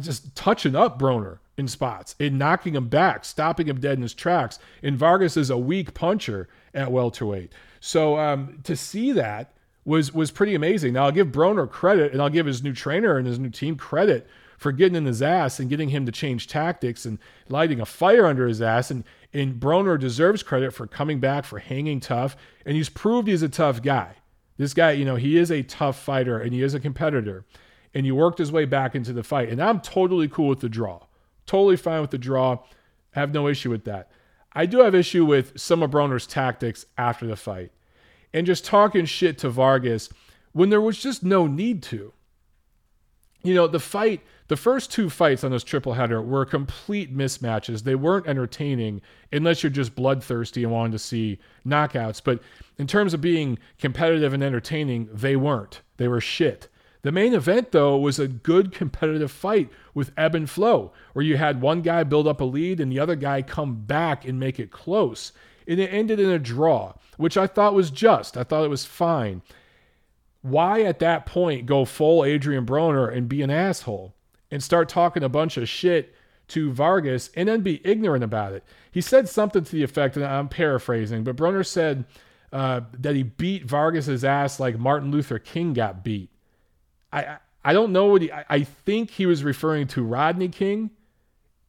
[0.00, 4.14] just touching up Broner in spots and knocking him back, stopping him dead in his
[4.14, 4.58] tracks.
[4.82, 7.52] And Vargas is a weak puncher at welterweight.
[7.80, 9.52] So um, to see that
[9.84, 10.94] was was pretty amazing.
[10.94, 13.76] Now I'll give Broner credit, and I'll give his new trainer and his new team
[13.76, 17.18] credit for getting in his ass and getting him to change tactics and
[17.48, 18.90] lighting a fire under his ass.
[18.90, 23.42] And and Broner deserves credit for coming back, for hanging tough, and he's proved he's
[23.42, 24.14] a tough guy.
[24.56, 27.44] This guy, you know, he is a tough fighter and he is a competitor
[27.92, 29.48] and he worked his way back into the fight.
[29.48, 31.00] And I'm totally cool with the draw.
[31.44, 32.60] Totally fine with the draw.
[33.14, 34.10] I have no issue with that.
[34.52, 37.72] I do have issue with some of Broner's tactics after the fight
[38.32, 40.08] and just talking shit to Vargas
[40.52, 42.12] when there was just no need to.
[43.42, 47.82] You know, the fight, the first two fights on this triple header were complete mismatches.
[47.82, 49.00] They weren't entertaining
[49.32, 52.20] unless you're just bloodthirsty and wanting to see knockouts.
[52.22, 52.42] But
[52.76, 55.80] in terms of being competitive and entertaining, they weren't.
[55.96, 56.68] They were shit.
[57.00, 61.36] The main event, though, was a good competitive fight with ebb and flow, where you
[61.36, 64.58] had one guy build up a lead and the other guy come back and make
[64.58, 65.32] it close.
[65.66, 68.36] And it ended in a draw, which I thought was just.
[68.36, 69.42] I thought it was fine.
[70.42, 74.13] Why at that point go full Adrian Broner and be an asshole
[74.54, 76.14] and start talking a bunch of shit
[76.46, 78.62] to Vargas and then be ignorant about it?
[78.92, 82.04] He said something to the effect, and I'm paraphrasing, but Broner said
[82.52, 86.30] uh, that he beat Vargas's ass like Martin Luther King got beat.
[87.12, 88.30] I I don't know what he.
[88.32, 90.90] I think he was referring to Rodney King.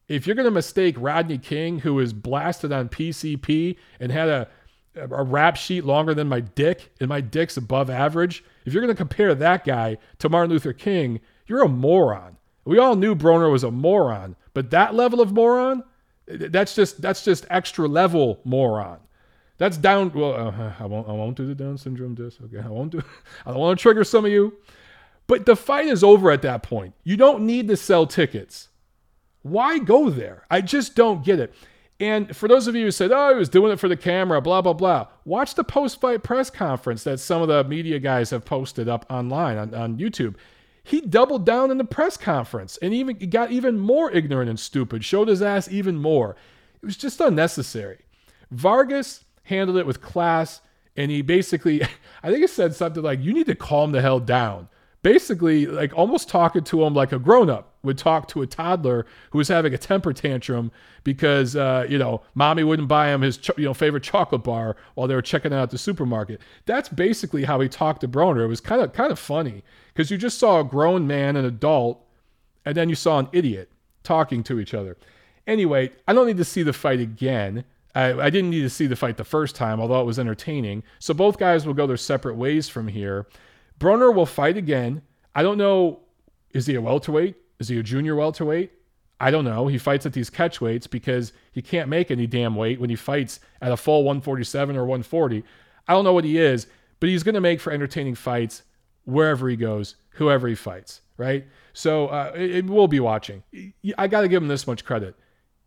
[0.08, 4.48] If you're going to mistake Rodney King, who was blasted on PCP and had a
[4.96, 8.44] a rap sheet longer than my dick, and my dick's above average.
[8.64, 12.35] If you're going to compare that guy to Martin Luther King, you're a moron.
[12.66, 15.84] We all knew Broner was a moron, but that level of moron,
[16.26, 18.98] that's just that's just extra level moron.
[19.58, 20.12] That's down.
[20.12, 21.08] Well, uh, I won't.
[21.08, 22.38] I won't do the Down syndrome disc.
[22.44, 23.02] Okay, I won't do.
[23.46, 24.54] I don't want to trigger some of you.
[25.28, 26.94] But the fight is over at that point.
[27.02, 28.68] You don't need to sell tickets.
[29.42, 30.44] Why go there?
[30.50, 31.54] I just don't get it.
[31.98, 34.40] And for those of you who said, oh, he was doing it for the camera,
[34.42, 38.30] blah, blah, blah, watch the post fight press conference that some of the media guys
[38.30, 40.34] have posted up online on, on YouTube.
[40.86, 45.04] He doubled down in the press conference and even got even more ignorant and stupid,
[45.04, 46.36] showed his ass even more.
[46.80, 48.02] It was just unnecessary.
[48.52, 50.60] Vargas handled it with class,
[50.96, 51.82] and he basically,
[52.22, 54.68] I think he said something like, you need to calm the hell down
[55.06, 59.06] basically like almost talking to him like a grown up would talk to a toddler
[59.30, 60.72] who was having a temper tantrum
[61.04, 65.06] because uh, you know mommy wouldn't buy him his you know favorite chocolate bar while
[65.06, 66.40] they were checking out the supermarket.
[66.64, 68.42] That's basically how he talked to Broner.
[68.42, 69.62] It was kind of kind of funny
[69.96, 72.04] because you just saw a grown man, an adult,
[72.66, 73.70] and then you saw an idiot
[74.02, 74.98] talking to each other.
[75.46, 77.64] Anyway, I don't need to see the fight again.
[77.94, 80.82] I, I didn't need to see the fight the first time, although it was entertaining.
[80.98, 83.26] So both guys will go their separate ways from here.
[83.80, 85.00] Broner will fight again.
[85.34, 86.00] I don't know.
[86.50, 87.36] Is he a welterweight?
[87.58, 88.72] Is he a junior welterweight?
[89.18, 89.66] I don't know.
[89.66, 92.96] He fights at these catch weights because he can't make any damn weight when he
[92.96, 95.42] fights at a full 147 or 140.
[95.88, 96.66] I don't know what he is,
[97.00, 98.62] but he's going to make for entertaining fights
[99.06, 101.46] wherever he goes, whoever he fights, right?
[101.72, 103.42] So uh, it, it, we'll be watching.
[103.96, 105.16] I got to give him this much credit.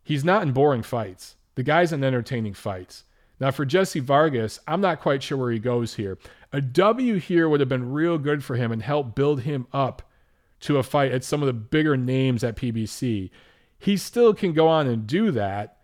[0.04, 1.36] He's not in boring fights.
[1.56, 3.04] The guy's in entertaining fights.
[3.40, 6.18] Now, for Jesse Vargas, I'm not quite sure where he goes here.
[6.52, 10.02] A W here would have been real good for him and help build him up
[10.60, 13.30] to a fight at some of the bigger names at PBC.
[13.78, 15.78] He still can go on and do that,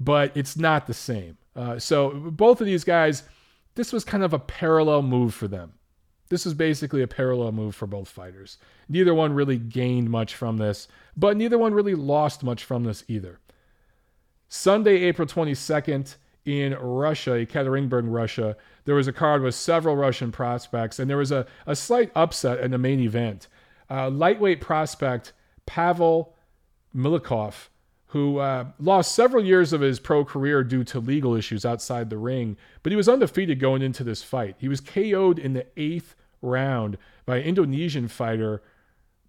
[0.00, 1.38] but it's not the same.
[1.54, 3.22] Uh, so both of these guys,
[3.76, 5.74] this was kind of a parallel move for them.
[6.28, 8.58] This is basically a parallel move for both fighters.
[8.88, 13.04] Neither one really gained much from this, but neither one really lost much from this
[13.08, 13.38] either.
[14.48, 16.16] Sunday, April 22nd,
[16.46, 21.32] in Russia, Ekaterinburg, Russia, there was a card with several Russian prospects, and there was
[21.32, 23.48] a, a slight upset in the main event.
[23.90, 25.32] Uh, lightweight prospect
[25.66, 26.34] Pavel
[26.94, 27.68] Malikov,
[28.16, 32.16] who uh, lost several years of his pro career due to legal issues outside the
[32.16, 34.56] ring, but he was undefeated going into this fight.
[34.58, 36.96] He was KO'd in the eighth round
[37.26, 38.62] by Indonesian fighter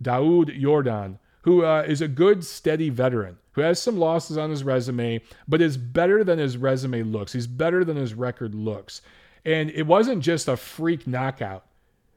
[0.02, 4.64] Daud Yordan, who uh, is a good, steady veteran who has some losses on his
[4.64, 5.20] resume,
[5.50, 7.34] but is better than his resume looks.
[7.34, 9.02] He's better than his record looks.
[9.44, 11.66] And it wasn't just a freak knockout.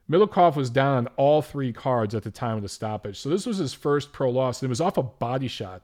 [0.08, 3.18] Malikov was down on all three cards at the time of the stoppage.
[3.18, 5.82] So this was his first pro loss, and it was off a body shot.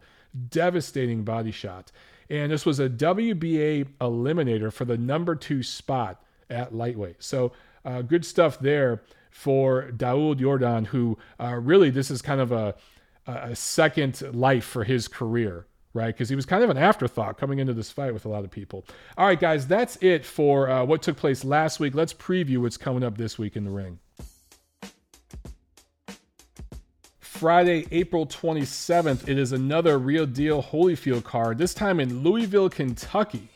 [0.49, 1.93] Devastating body shot.
[2.29, 7.23] And this was a WBA eliminator for the number two spot at lightweight.
[7.23, 7.53] So
[7.85, 12.75] uh, good stuff there for Daud Yordan, who uh, really this is kind of a,
[13.27, 15.67] a second life for his career
[15.97, 16.15] right?
[16.15, 18.51] Because he was kind of an afterthought coming into this fight with a lot of
[18.51, 18.85] people.
[19.17, 21.95] All right, guys, that's it for uh, what took place last week.
[21.95, 23.99] Let's preview what's coming up this week in the ring.
[27.37, 33.51] Friday, April 27th, it is another real deal Holyfield card, this time in Louisville, Kentucky.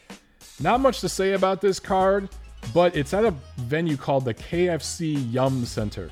[0.61, 2.29] Not much to say about this card,
[2.75, 6.11] but it's at a venue called the KFC Yum Center.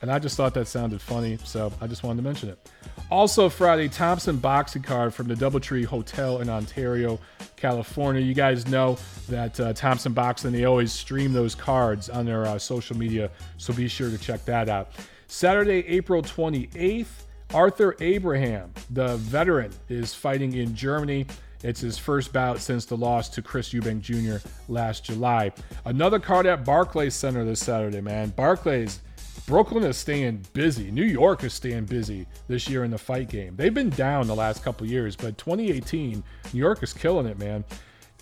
[0.00, 2.70] And I just thought that sounded funny, so I just wanted to mention it.
[3.10, 7.20] Also, Friday, Thompson boxing card from the Doubletree Hotel in Ontario,
[7.54, 8.22] California.
[8.22, 8.96] You guys know
[9.28, 13.74] that uh, Thompson Boxing, they always stream those cards on their uh, social media, so
[13.74, 14.92] be sure to check that out.
[15.30, 17.06] Saturday, April 28th,
[17.54, 21.24] Arthur Abraham, the veteran, is fighting in Germany.
[21.62, 24.44] It's his first bout since the loss to Chris Eubank Jr.
[24.68, 25.52] last July.
[25.84, 28.30] Another card at Barclays Center this Saturday, man.
[28.30, 29.02] Barclays,
[29.46, 30.90] Brooklyn is staying busy.
[30.90, 33.54] New York is staying busy this year in the fight game.
[33.54, 37.64] They've been down the last couple years, but 2018, New York is killing it, man.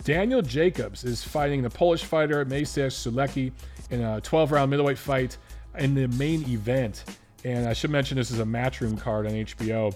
[0.04, 3.50] Daniel Jacobs is fighting the Polish fighter Maciej Sulecki
[3.90, 5.38] in a 12 round middleweight fight
[5.78, 7.04] in the main event.
[7.44, 9.94] And I should mention this is a matchroom card on HBO.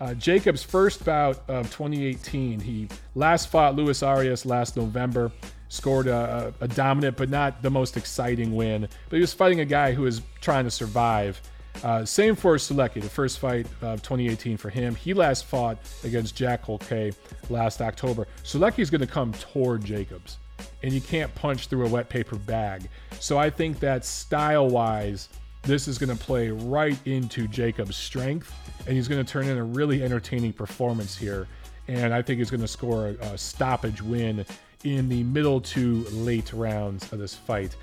[0.00, 5.30] Uh, Jacobs' first bout of 2018, he last fought Luis Arias last November,
[5.68, 8.88] scored a, a, dominant but not the most exciting win.
[9.08, 11.40] But he was fighting a guy who was trying to survive.
[11.84, 14.94] Uh, same for Sulecki, the first fight of 2018 for him.
[14.94, 17.14] He last fought against Jack Culcay
[17.48, 18.26] last October.
[18.42, 20.38] Sulecki's going to come toward Jacobs,
[20.82, 22.88] and you can't punch through a wet paper bag.
[23.18, 25.28] So I think that style wise,
[25.62, 28.52] this is going to play right into Jacob's strength,
[28.86, 31.46] and he's going to turn in a really entertaining performance here.
[31.88, 34.46] And I think he's going to score a, a stoppage win
[34.84, 37.76] in the middle to late rounds of this fight.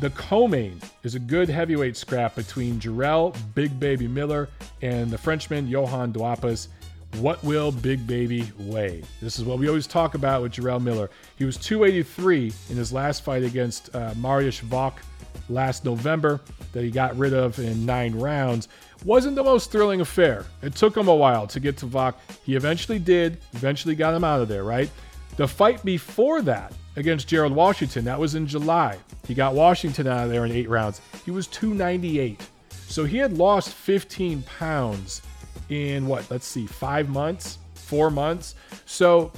[0.00, 4.48] The co-main is a good heavyweight scrap between Jarrell Big Baby Miller
[4.80, 6.68] and the Frenchman Johann Duhaupas.
[7.16, 9.02] What will Big Baby weigh?
[9.20, 11.10] This is what we always talk about with Jarrell Miller.
[11.36, 15.00] He was 283 in his last fight against uh, Mariusz Wach
[15.48, 16.40] last November
[16.72, 18.68] that he got rid of in nine rounds.
[19.04, 20.44] Wasn't the most thrilling affair.
[20.62, 22.20] It took him a while to get to Wach.
[22.44, 24.90] He eventually did, eventually got him out of there, right?
[25.36, 28.96] The fight before that against Gerald Washington, that was in July.
[29.26, 31.00] He got Washington out of there in eight rounds.
[31.24, 32.48] He was 298.
[32.70, 35.22] So he had lost 15 pounds
[35.68, 38.54] in what, let's see, five months, four months.
[38.86, 39.32] So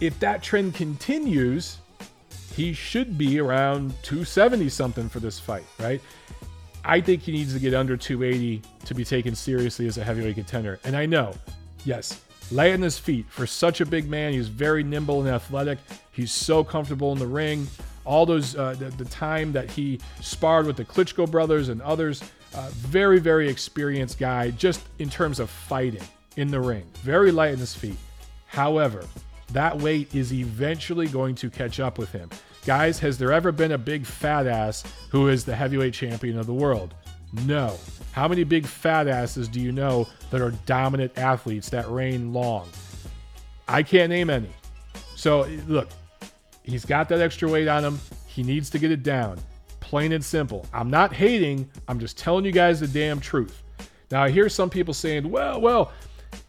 [0.00, 1.78] if that trend continues,
[2.54, 6.00] he should be around 270 something for this fight, right?
[6.84, 10.36] I think he needs to get under 280 to be taken seriously as a heavyweight
[10.36, 10.80] contender.
[10.84, 11.34] And I know,
[11.84, 14.32] yes, light on his feet for such a big man.
[14.32, 15.78] He's very nimble and athletic.
[16.12, 17.66] He's so comfortable in the ring.
[18.04, 22.22] All those, uh, the, the, time that he sparred with the Klitschko brothers and others,
[22.54, 26.02] uh, very, very experienced guy just in terms of fighting
[26.36, 26.84] in the ring.
[27.02, 27.96] Very light on his feet.
[28.46, 29.04] However,
[29.52, 32.30] that weight is eventually going to catch up with him.
[32.66, 36.46] Guys, has there ever been a big fat ass who is the heavyweight champion of
[36.46, 36.94] the world?
[37.46, 37.76] No.
[38.12, 42.68] How many big fat asses do you know that are dominant athletes that reign long?
[43.66, 44.50] I can't name any.
[45.14, 45.88] So, look,
[46.62, 48.00] he's got that extra weight on him.
[48.26, 49.38] He needs to get it down.
[49.88, 50.66] Plain and simple.
[50.70, 53.62] I'm not hating, I'm just telling you guys the damn truth.
[54.10, 55.92] Now, I hear some people saying, well, well,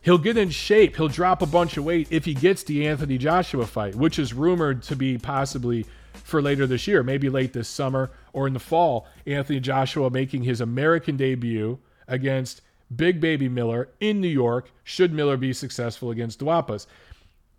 [0.01, 0.97] he'll get in shape.
[0.97, 4.33] He'll drop a bunch of weight if he gets the Anthony Joshua fight, which is
[4.33, 8.59] rumored to be possibly for later this year, maybe late this summer or in the
[8.59, 9.07] fall.
[9.25, 11.79] Anthony Joshua making his American debut
[12.09, 12.59] against
[12.93, 16.87] Big Baby Miller in New York, should Miller be successful against Duhaupas.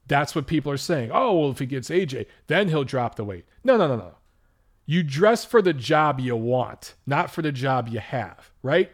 [0.08, 1.10] That's what people are saying.
[1.10, 3.46] Oh, well, if he gets AJ, then he'll drop the weight.
[3.64, 4.14] No, no, no, no.
[4.86, 8.90] You dress for the job you want, not for the job you have, right?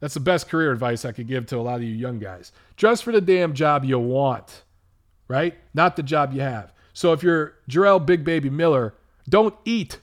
[0.00, 2.52] That's the best career advice I could give to a lot of you young guys.
[2.76, 4.62] Dress for the damn job you want,
[5.26, 5.54] right?
[5.74, 6.72] Not the job you have.
[6.92, 8.94] So if you're Jarrell Big Baby Miller,
[9.28, 9.98] don't eat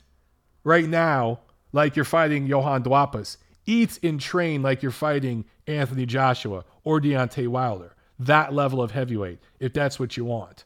[0.63, 1.39] right now
[1.71, 3.37] like you're fighting Johann Duhaupas.
[3.65, 7.95] Eat and train like you're fighting Anthony Joshua or Deontay Wilder.
[8.19, 10.65] That level of heavyweight, if that's what you want.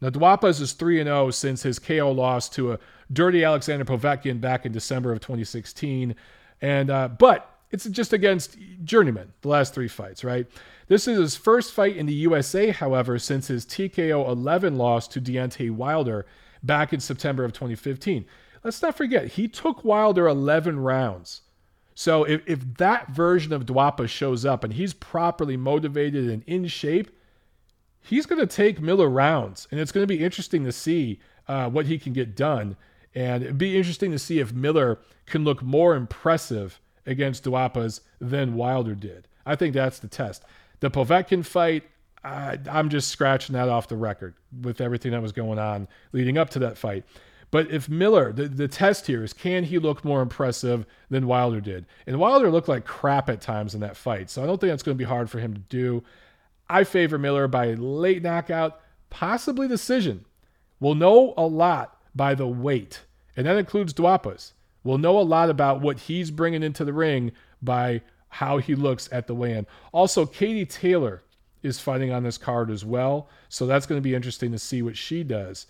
[0.00, 2.78] Now, Duhaupas is 3 0 since his KO loss to a
[3.12, 6.14] dirty Alexander Povetkin back in December of 2016.
[6.60, 10.46] And, uh, but it's just against journeyman, the last three fights, right?
[10.88, 15.20] This is his first fight in the USA, however, since his TKO 11 loss to
[15.20, 16.26] Deontay Wilder
[16.62, 18.26] back in September of 2015.
[18.62, 21.42] Let's not forget, he took Wilder 11 rounds.
[21.94, 26.66] So if, if that version of Duhaupas shows up and he's properly motivated and in
[26.66, 27.10] shape,
[28.00, 29.66] he's going to take Miller rounds.
[29.70, 32.76] And it's going to be interesting to see uh, what he can get done.
[33.14, 38.54] And it'd be interesting to see if Miller can look more impressive against Duhaupas than
[38.54, 39.28] Wilder did.
[39.44, 40.44] I think that's the test.
[40.80, 41.84] The Povetkin fight,
[42.24, 46.38] I, I'm just scratching that off the record with everything that was going on leading
[46.38, 47.04] up to that fight.
[47.50, 51.60] But if Miller, the, the test here is can he look more impressive than Wilder
[51.60, 51.84] did?
[52.06, 54.30] And Wilder looked like crap at times in that fight.
[54.30, 56.02] So I don't think that's going to be hard for him to do.
[56.70, 60.24] I favor Miller by late knockout, possibly decision.
[60.80, 63.02] We'll know a lot by the weight,
[63.36, 64.52] and that includes Duhaupas.
[64.84, 69.08] We'll know a lot about what he's bringing into the ring by how he looks
[69.12, 69.66] at the weigh-in.
[69.92, 71.22] Also, Katie Taylor
[71.62, 74.82] is fighting on this card as well, so that's going to be interesting to see
[74.82, 75.66] what she does.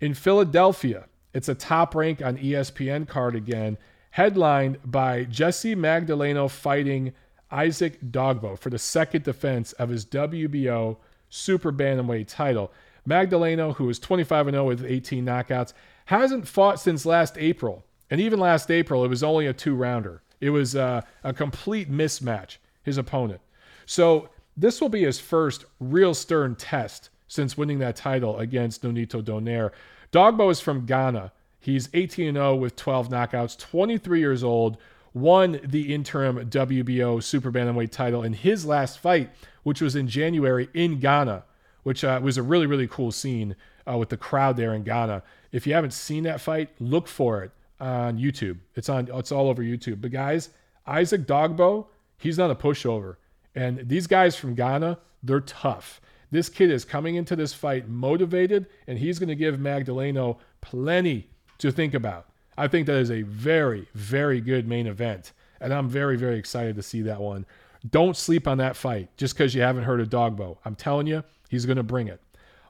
[0.00, 3.76] In Philadelphia, it's a top rank on ESPN card again,
[4.10, 7.12] headlined by Jesse Magdaleno fighting
[7.50, 10.96] Isaac Dogboe for the second defense of his WBO
[11.28, 12.72] Super Bantamweight title.
[13.08, 15.72] Magdaleno, who is 25 0 with 18 knockouts,
[16.06, 17.84] hasn't fought since last April.
[18.10, 20.22] And even last April, it was only a two rounder.
[20.40, 23.40] It was uh, a complete mismatch, his opponent.
[23.86, 29.22] So this will be his first real stern test since winning that title against Nonito
[29.22, 29.70] Donaire.
[30.12, 31.32] Dogboe is from Ghana.
[31.60, 34.78] He's 18 0 with 12 knockouts, 23 years old,
[35.12, 39.30] won the interim WBO Super Bantamweight title in his last fight,
[39.62, 41.44] which was in January in Ghana,
[41.88, 43.56] which uh, was a really, really cool scene
[43.90, 45.22] uh, with the crowd there in Ghana.
[45.52, 48.58] If you haven't seen that fight, look for it on YouTube.
[48.74, 50.02] It's on it's all over YouTube.
[50.02, 50.50] But guys,
[50.86, 51.86] Isaac Dogboe,
[52.18, 53.16] he's not a pushover.
[53.54, 56.02] And these guys from Ghana, they're tough.
[56.30, 61.30] This kid is coming into this fight motivated, and he's going to give Magdaleno plenty
[61.56, 62.26] to think about.
[62.58, 66.76] I think that is a very, very good main event, and I'm very, very excited
[66.76, 67.46] to see that one.
[67.88, 70.58] Don't sleep on that fight just because you haven't heard of Dogboe.
[70.66, 72.20] I'm telling you, he's going to bring it.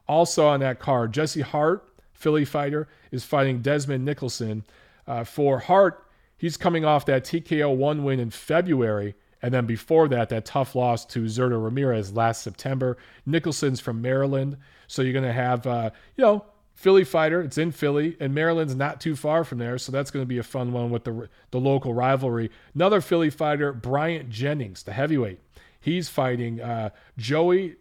[0.07, 4.63] Also on that card, Jesse Hart, Philly fighter, is fighting Desmond Nicholson.
[5.07, 6.07] Uh, for Hart,
[6.37, 10.75] he's coming off that TKO one win in February and then before that, that tough
[10.75, 12.97] loss to Zurdo Ramirez last September.
[13.25, 14.57] Nicholson's from Maryland.
[14.87, 17.41] So you're going to have, uh, you know, Philly fighter.
[17.41, 19.77] It's in Philly, and Maryland's not too far from there.
[19.77, 22.51] So that's going to be a fun one with the, the local rivalry.
[22.73, 25.39] Another Philly fighter, Bryant Jennings, the heavyweight.
[25.79, 27.75] He's fighting uh, Joey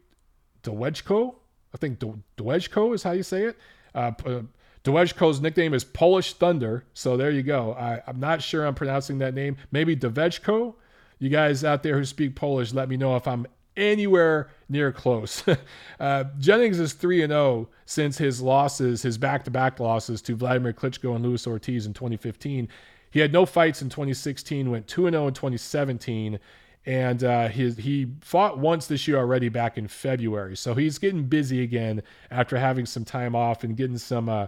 [0.63, 1.35] Dwejko.
[1.75, 1.99] I think
[2.37, 3.59] Dwejko is how you say it.
[3.95, 4.43] Uh, uh
[4.85, 6.85] Dwejko's nickname is Polish Thunder.
[6.95, 7.73] So there you go.
[7.75, 9.57] I, am not sure I'm pronouncing that name.
[9.71, 10.75] Maybe Dwejko.
[11.19, 13.47] You guys out there who speak Polish, let me know if I'm
[13.77, 15.43] anywhere near close.
[16.01, 20.37] uh, Jennings is 3 and 0 since his losses, his back to back losses to
[20.37, 22.69] Vladimir Klitschko and Luis Ortiz in 2015.
[23.11, 26.39] He had no fights in 2016, went 2 0 in 2017,
[26.87, 30.57] and uh, his, he fought once this year already back in February.
[30.57, 34.47] So he's getting busy again after having some time off and getting some, uh,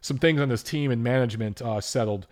[0.00, 2.26] some things on his team and management uh, settled.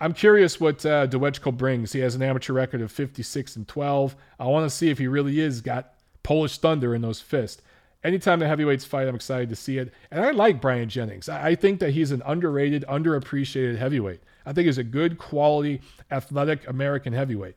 [0.00, 1.92] I'm curious what uh, Dwejko brings.
[1.92, 4.16] He has an amateur record of 56 and 12.
[4.40, 7.62] I want to see if he really is got Polish thunder in those fists.
[8.04, 9.92] Anytime the heavyweights fight, I'm excited to see it.
[10.10, 11.28] And I like Bryant Jennings.
[11.28, 14.22] I think that he's an underrated, underappreciated heavyweight.
[14.44, 17.54] I think he's a good quality, athletic American heavyweight.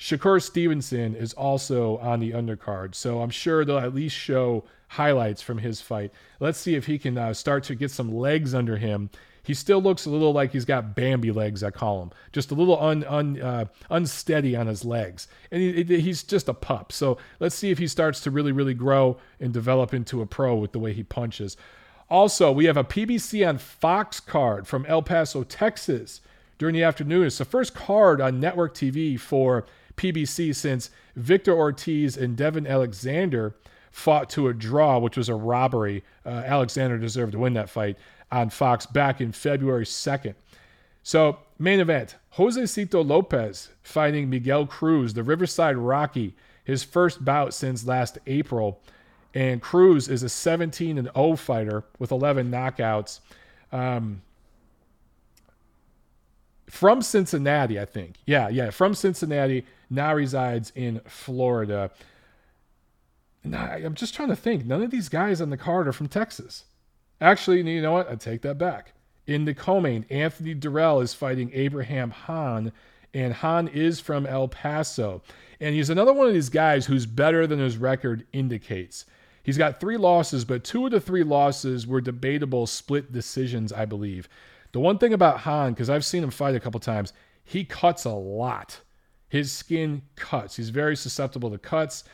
[0.00, 5.42] Shakur Stevenson is also on the undercard, so I'm sure they'll at least show highlights
[5.42, 6.10] from his fight.
[6.40, 9.10] Let's see if he can uh, start to get some legs under him
[9.42, 12.10] he still looks a little like he's got Bambi legs, I call him.
[12.32, 15.28] Just a little un, un, uh, unsteady on his legs.
[15.50, 16.92] And he, he's just a pup.
[16.92, 20.54] So let's see if he starts to really, really grow and develop into a pro
[20.56, 21.56] with the way he punches.
[22.08, 26.20] Also, we have a PBC on Fox card from El Paso, Texas
[26.58, 27.26] during the afternoon.
[27.26, 29.64] It's the first card on network TV for
[30.00, 33.54] PBC since Victor Ortiz and Devon Alexander
[33.90, 36.02] fought to a draw, which was a robbery.
[36.24, 37.98] Uh, Alexander deserved to win that fight
[38.32, 40.34] on Fox back in February 2nd.
[41.02, 46.34] So, main event Josesito Lopez fighting Miguel Cruz, the Riverside Rocky,
[46.64, 48.80] his first bout since last April.
[49.34, 53.20] And Cruz is a 17 and 0 fighter with 11 knockouts.
[53.70, 54.22] Um,
[56.80, 58.16] from Cincinnati, I think.
[58.24, 61.90] Yeah, yeah, from Cincinnati, now resides in Florida.
[63.44, 64.64] Now, I'm just trying to think.
[64.64, 66.64] None of these guys on the card are from Texas.
[67.20, 68.10] Actually, you know what?
[68.10, 68.94] I take that back.
[69.26, 72.72] In the co-main, Anthony Dirrell is fighting Abraham Han,
[73.12, 75.20] and Han is from El Paso.
[75.60, 79.04] And he's another one of these guys who's better than his record indicates.
[79.42, 83.84] He's got three losses, but two of the three losses were debatable split decisions, I
[83.84, 84.30] believe.
[84.72, 87.12] The one thing about Han, because I've seen him fight a couple times,
[87.44, 88.80] he cuts a lot.
[89.28, 90.56] His skin cuts.
[90.56, 92.04] He's very susceptible to cuts.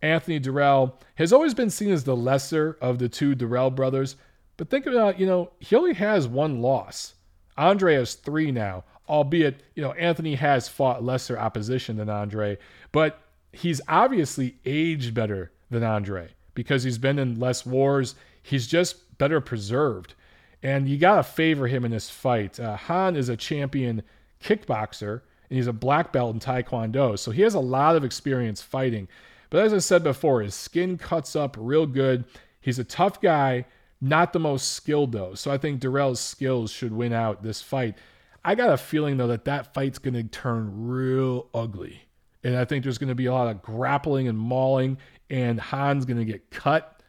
[0.00, 4.16] Anthony Dirrell has always been seen as the lesser of the two Dirrell brothers.
[4.56, 7.14] But think about, you know, he only has one loss.
[7.56, 12.58] Andre has three now, albeit, you know, Anthony has fought lesser opposition than Andre,
[12.92, 13.20] but
[13.52, 18.14] he's obviously aged better than Andre because he's been in less wars.
[18.42, 20.14] He's just better preserved.
[20.62, 22.60] And you got to favor him in this fight.
[22.60, 24.02] Uh, Han is a champion
[24.42, 27.18] kickboxer, and he's a black belt in Taekwondo.
[27.18, 29.08] So he has a lot of experience fighting.
[29.50, 32.24] But as I said before, his skin cuts up real good.
[32.60, 33.66] He's a tough guy,
[34.00, 35.34] not the most skilled, though.
[35.34, 37.98] So I think Dirrell's skills should win out this fight.
[38.44, 42.02] I got a feeling, though, that that fight's going to turn real ugly.
[42.44, 44.98] And I think there's going to be a lot of grappling and mauling,
[45.30, 47.00] and Han's going to get cut,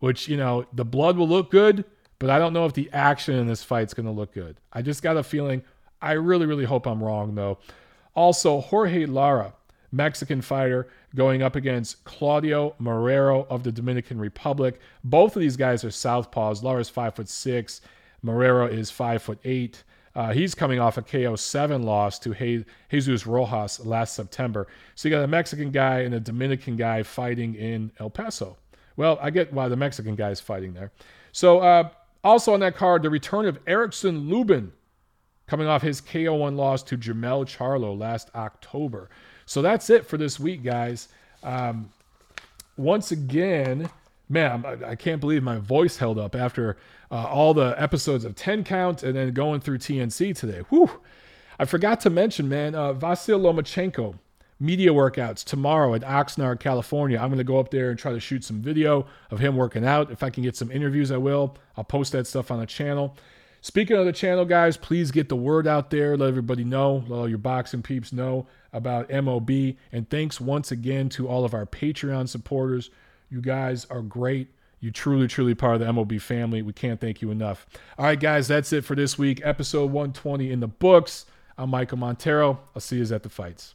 [0.00, 1.84] which, you know, the blood will look good,
[2.18, 4.56] but I don't know if the action in this fight's going to look good.
[4.72, 5.62] I just got a feeling.
[6.00, 7.58] I really, really hope I'm wrong, though.
[8.14, 9.54] Also, Jorge Lara,
[9.92, 14.80] Mexican fighter, going up against Claudio Marrero of the Dominican Republic.
[15.04, 16.62] Both of these guys are southpaws.
[16.62, 17.80] Lara's five foot six.
[18.24, 19.82] Marrero is five foot eight.
[20.14, 24.66] Uh, he's coming off a KO 7 loss to Jesus Rojas last September.
[24.94, 28.56] So you got a Mexican guy and a Dominican guy fighting in El Paso.
[28.96, 30.90] Well, I get why the Mexican guy is fighting there.
[31.32, 31.90] So uh,
[32.24, 34.72] also on that card, the return of Erickson Lubin,
[35.46, 39.08] coming off his KO1 loss to Jermell Charlo last October.
[39.44, 41.08] So that's it for this week, guys.
[41.42, 41.90] Um,
[42.76, 43.88] once again,
[44.28, 46.76] man, I can't believe my voice held up after
[47.10, 50.60] uh, all the episodes of 10 Count and then going through TNC today.
[50.70, 50.90] Whew.
[51.58, 54.18] I forgot to mention, man, uh, Vasyl Lomachenko
[54.58, 57.18] media workouts tomorrow at Oxnard, California.
[57.18, 59.84] I'm going to go up there and try to shoot some video of him working
[59.84, 60.10] out.
[60.10, 61.56] If I can get some interviews, I will.
[61.76, 63.16] I'll post that stuff on the channel.
[63.60, 66.16] Speaking of the channel, guys, please get the word out there.
[66.16, 69.50] Let everybody know, let all your boxing peeps know about MOB.
[69.92, 72.90] And thanks once again to all of our Patreon supporters.
[73.28, 74.48] You guys are great.
[74.80, 76.62] You truly, truly part of the MOB family.
[76.62, 77.66] We can't thank you enough.
[77.98, 79.40] All right, guys, that's it for this week.
[79.42, 81.26] Episode 120 in the books.
[81.58, 82.60] I'm Michael Montero.
[82.74, 83.74] I'll see you at the fights.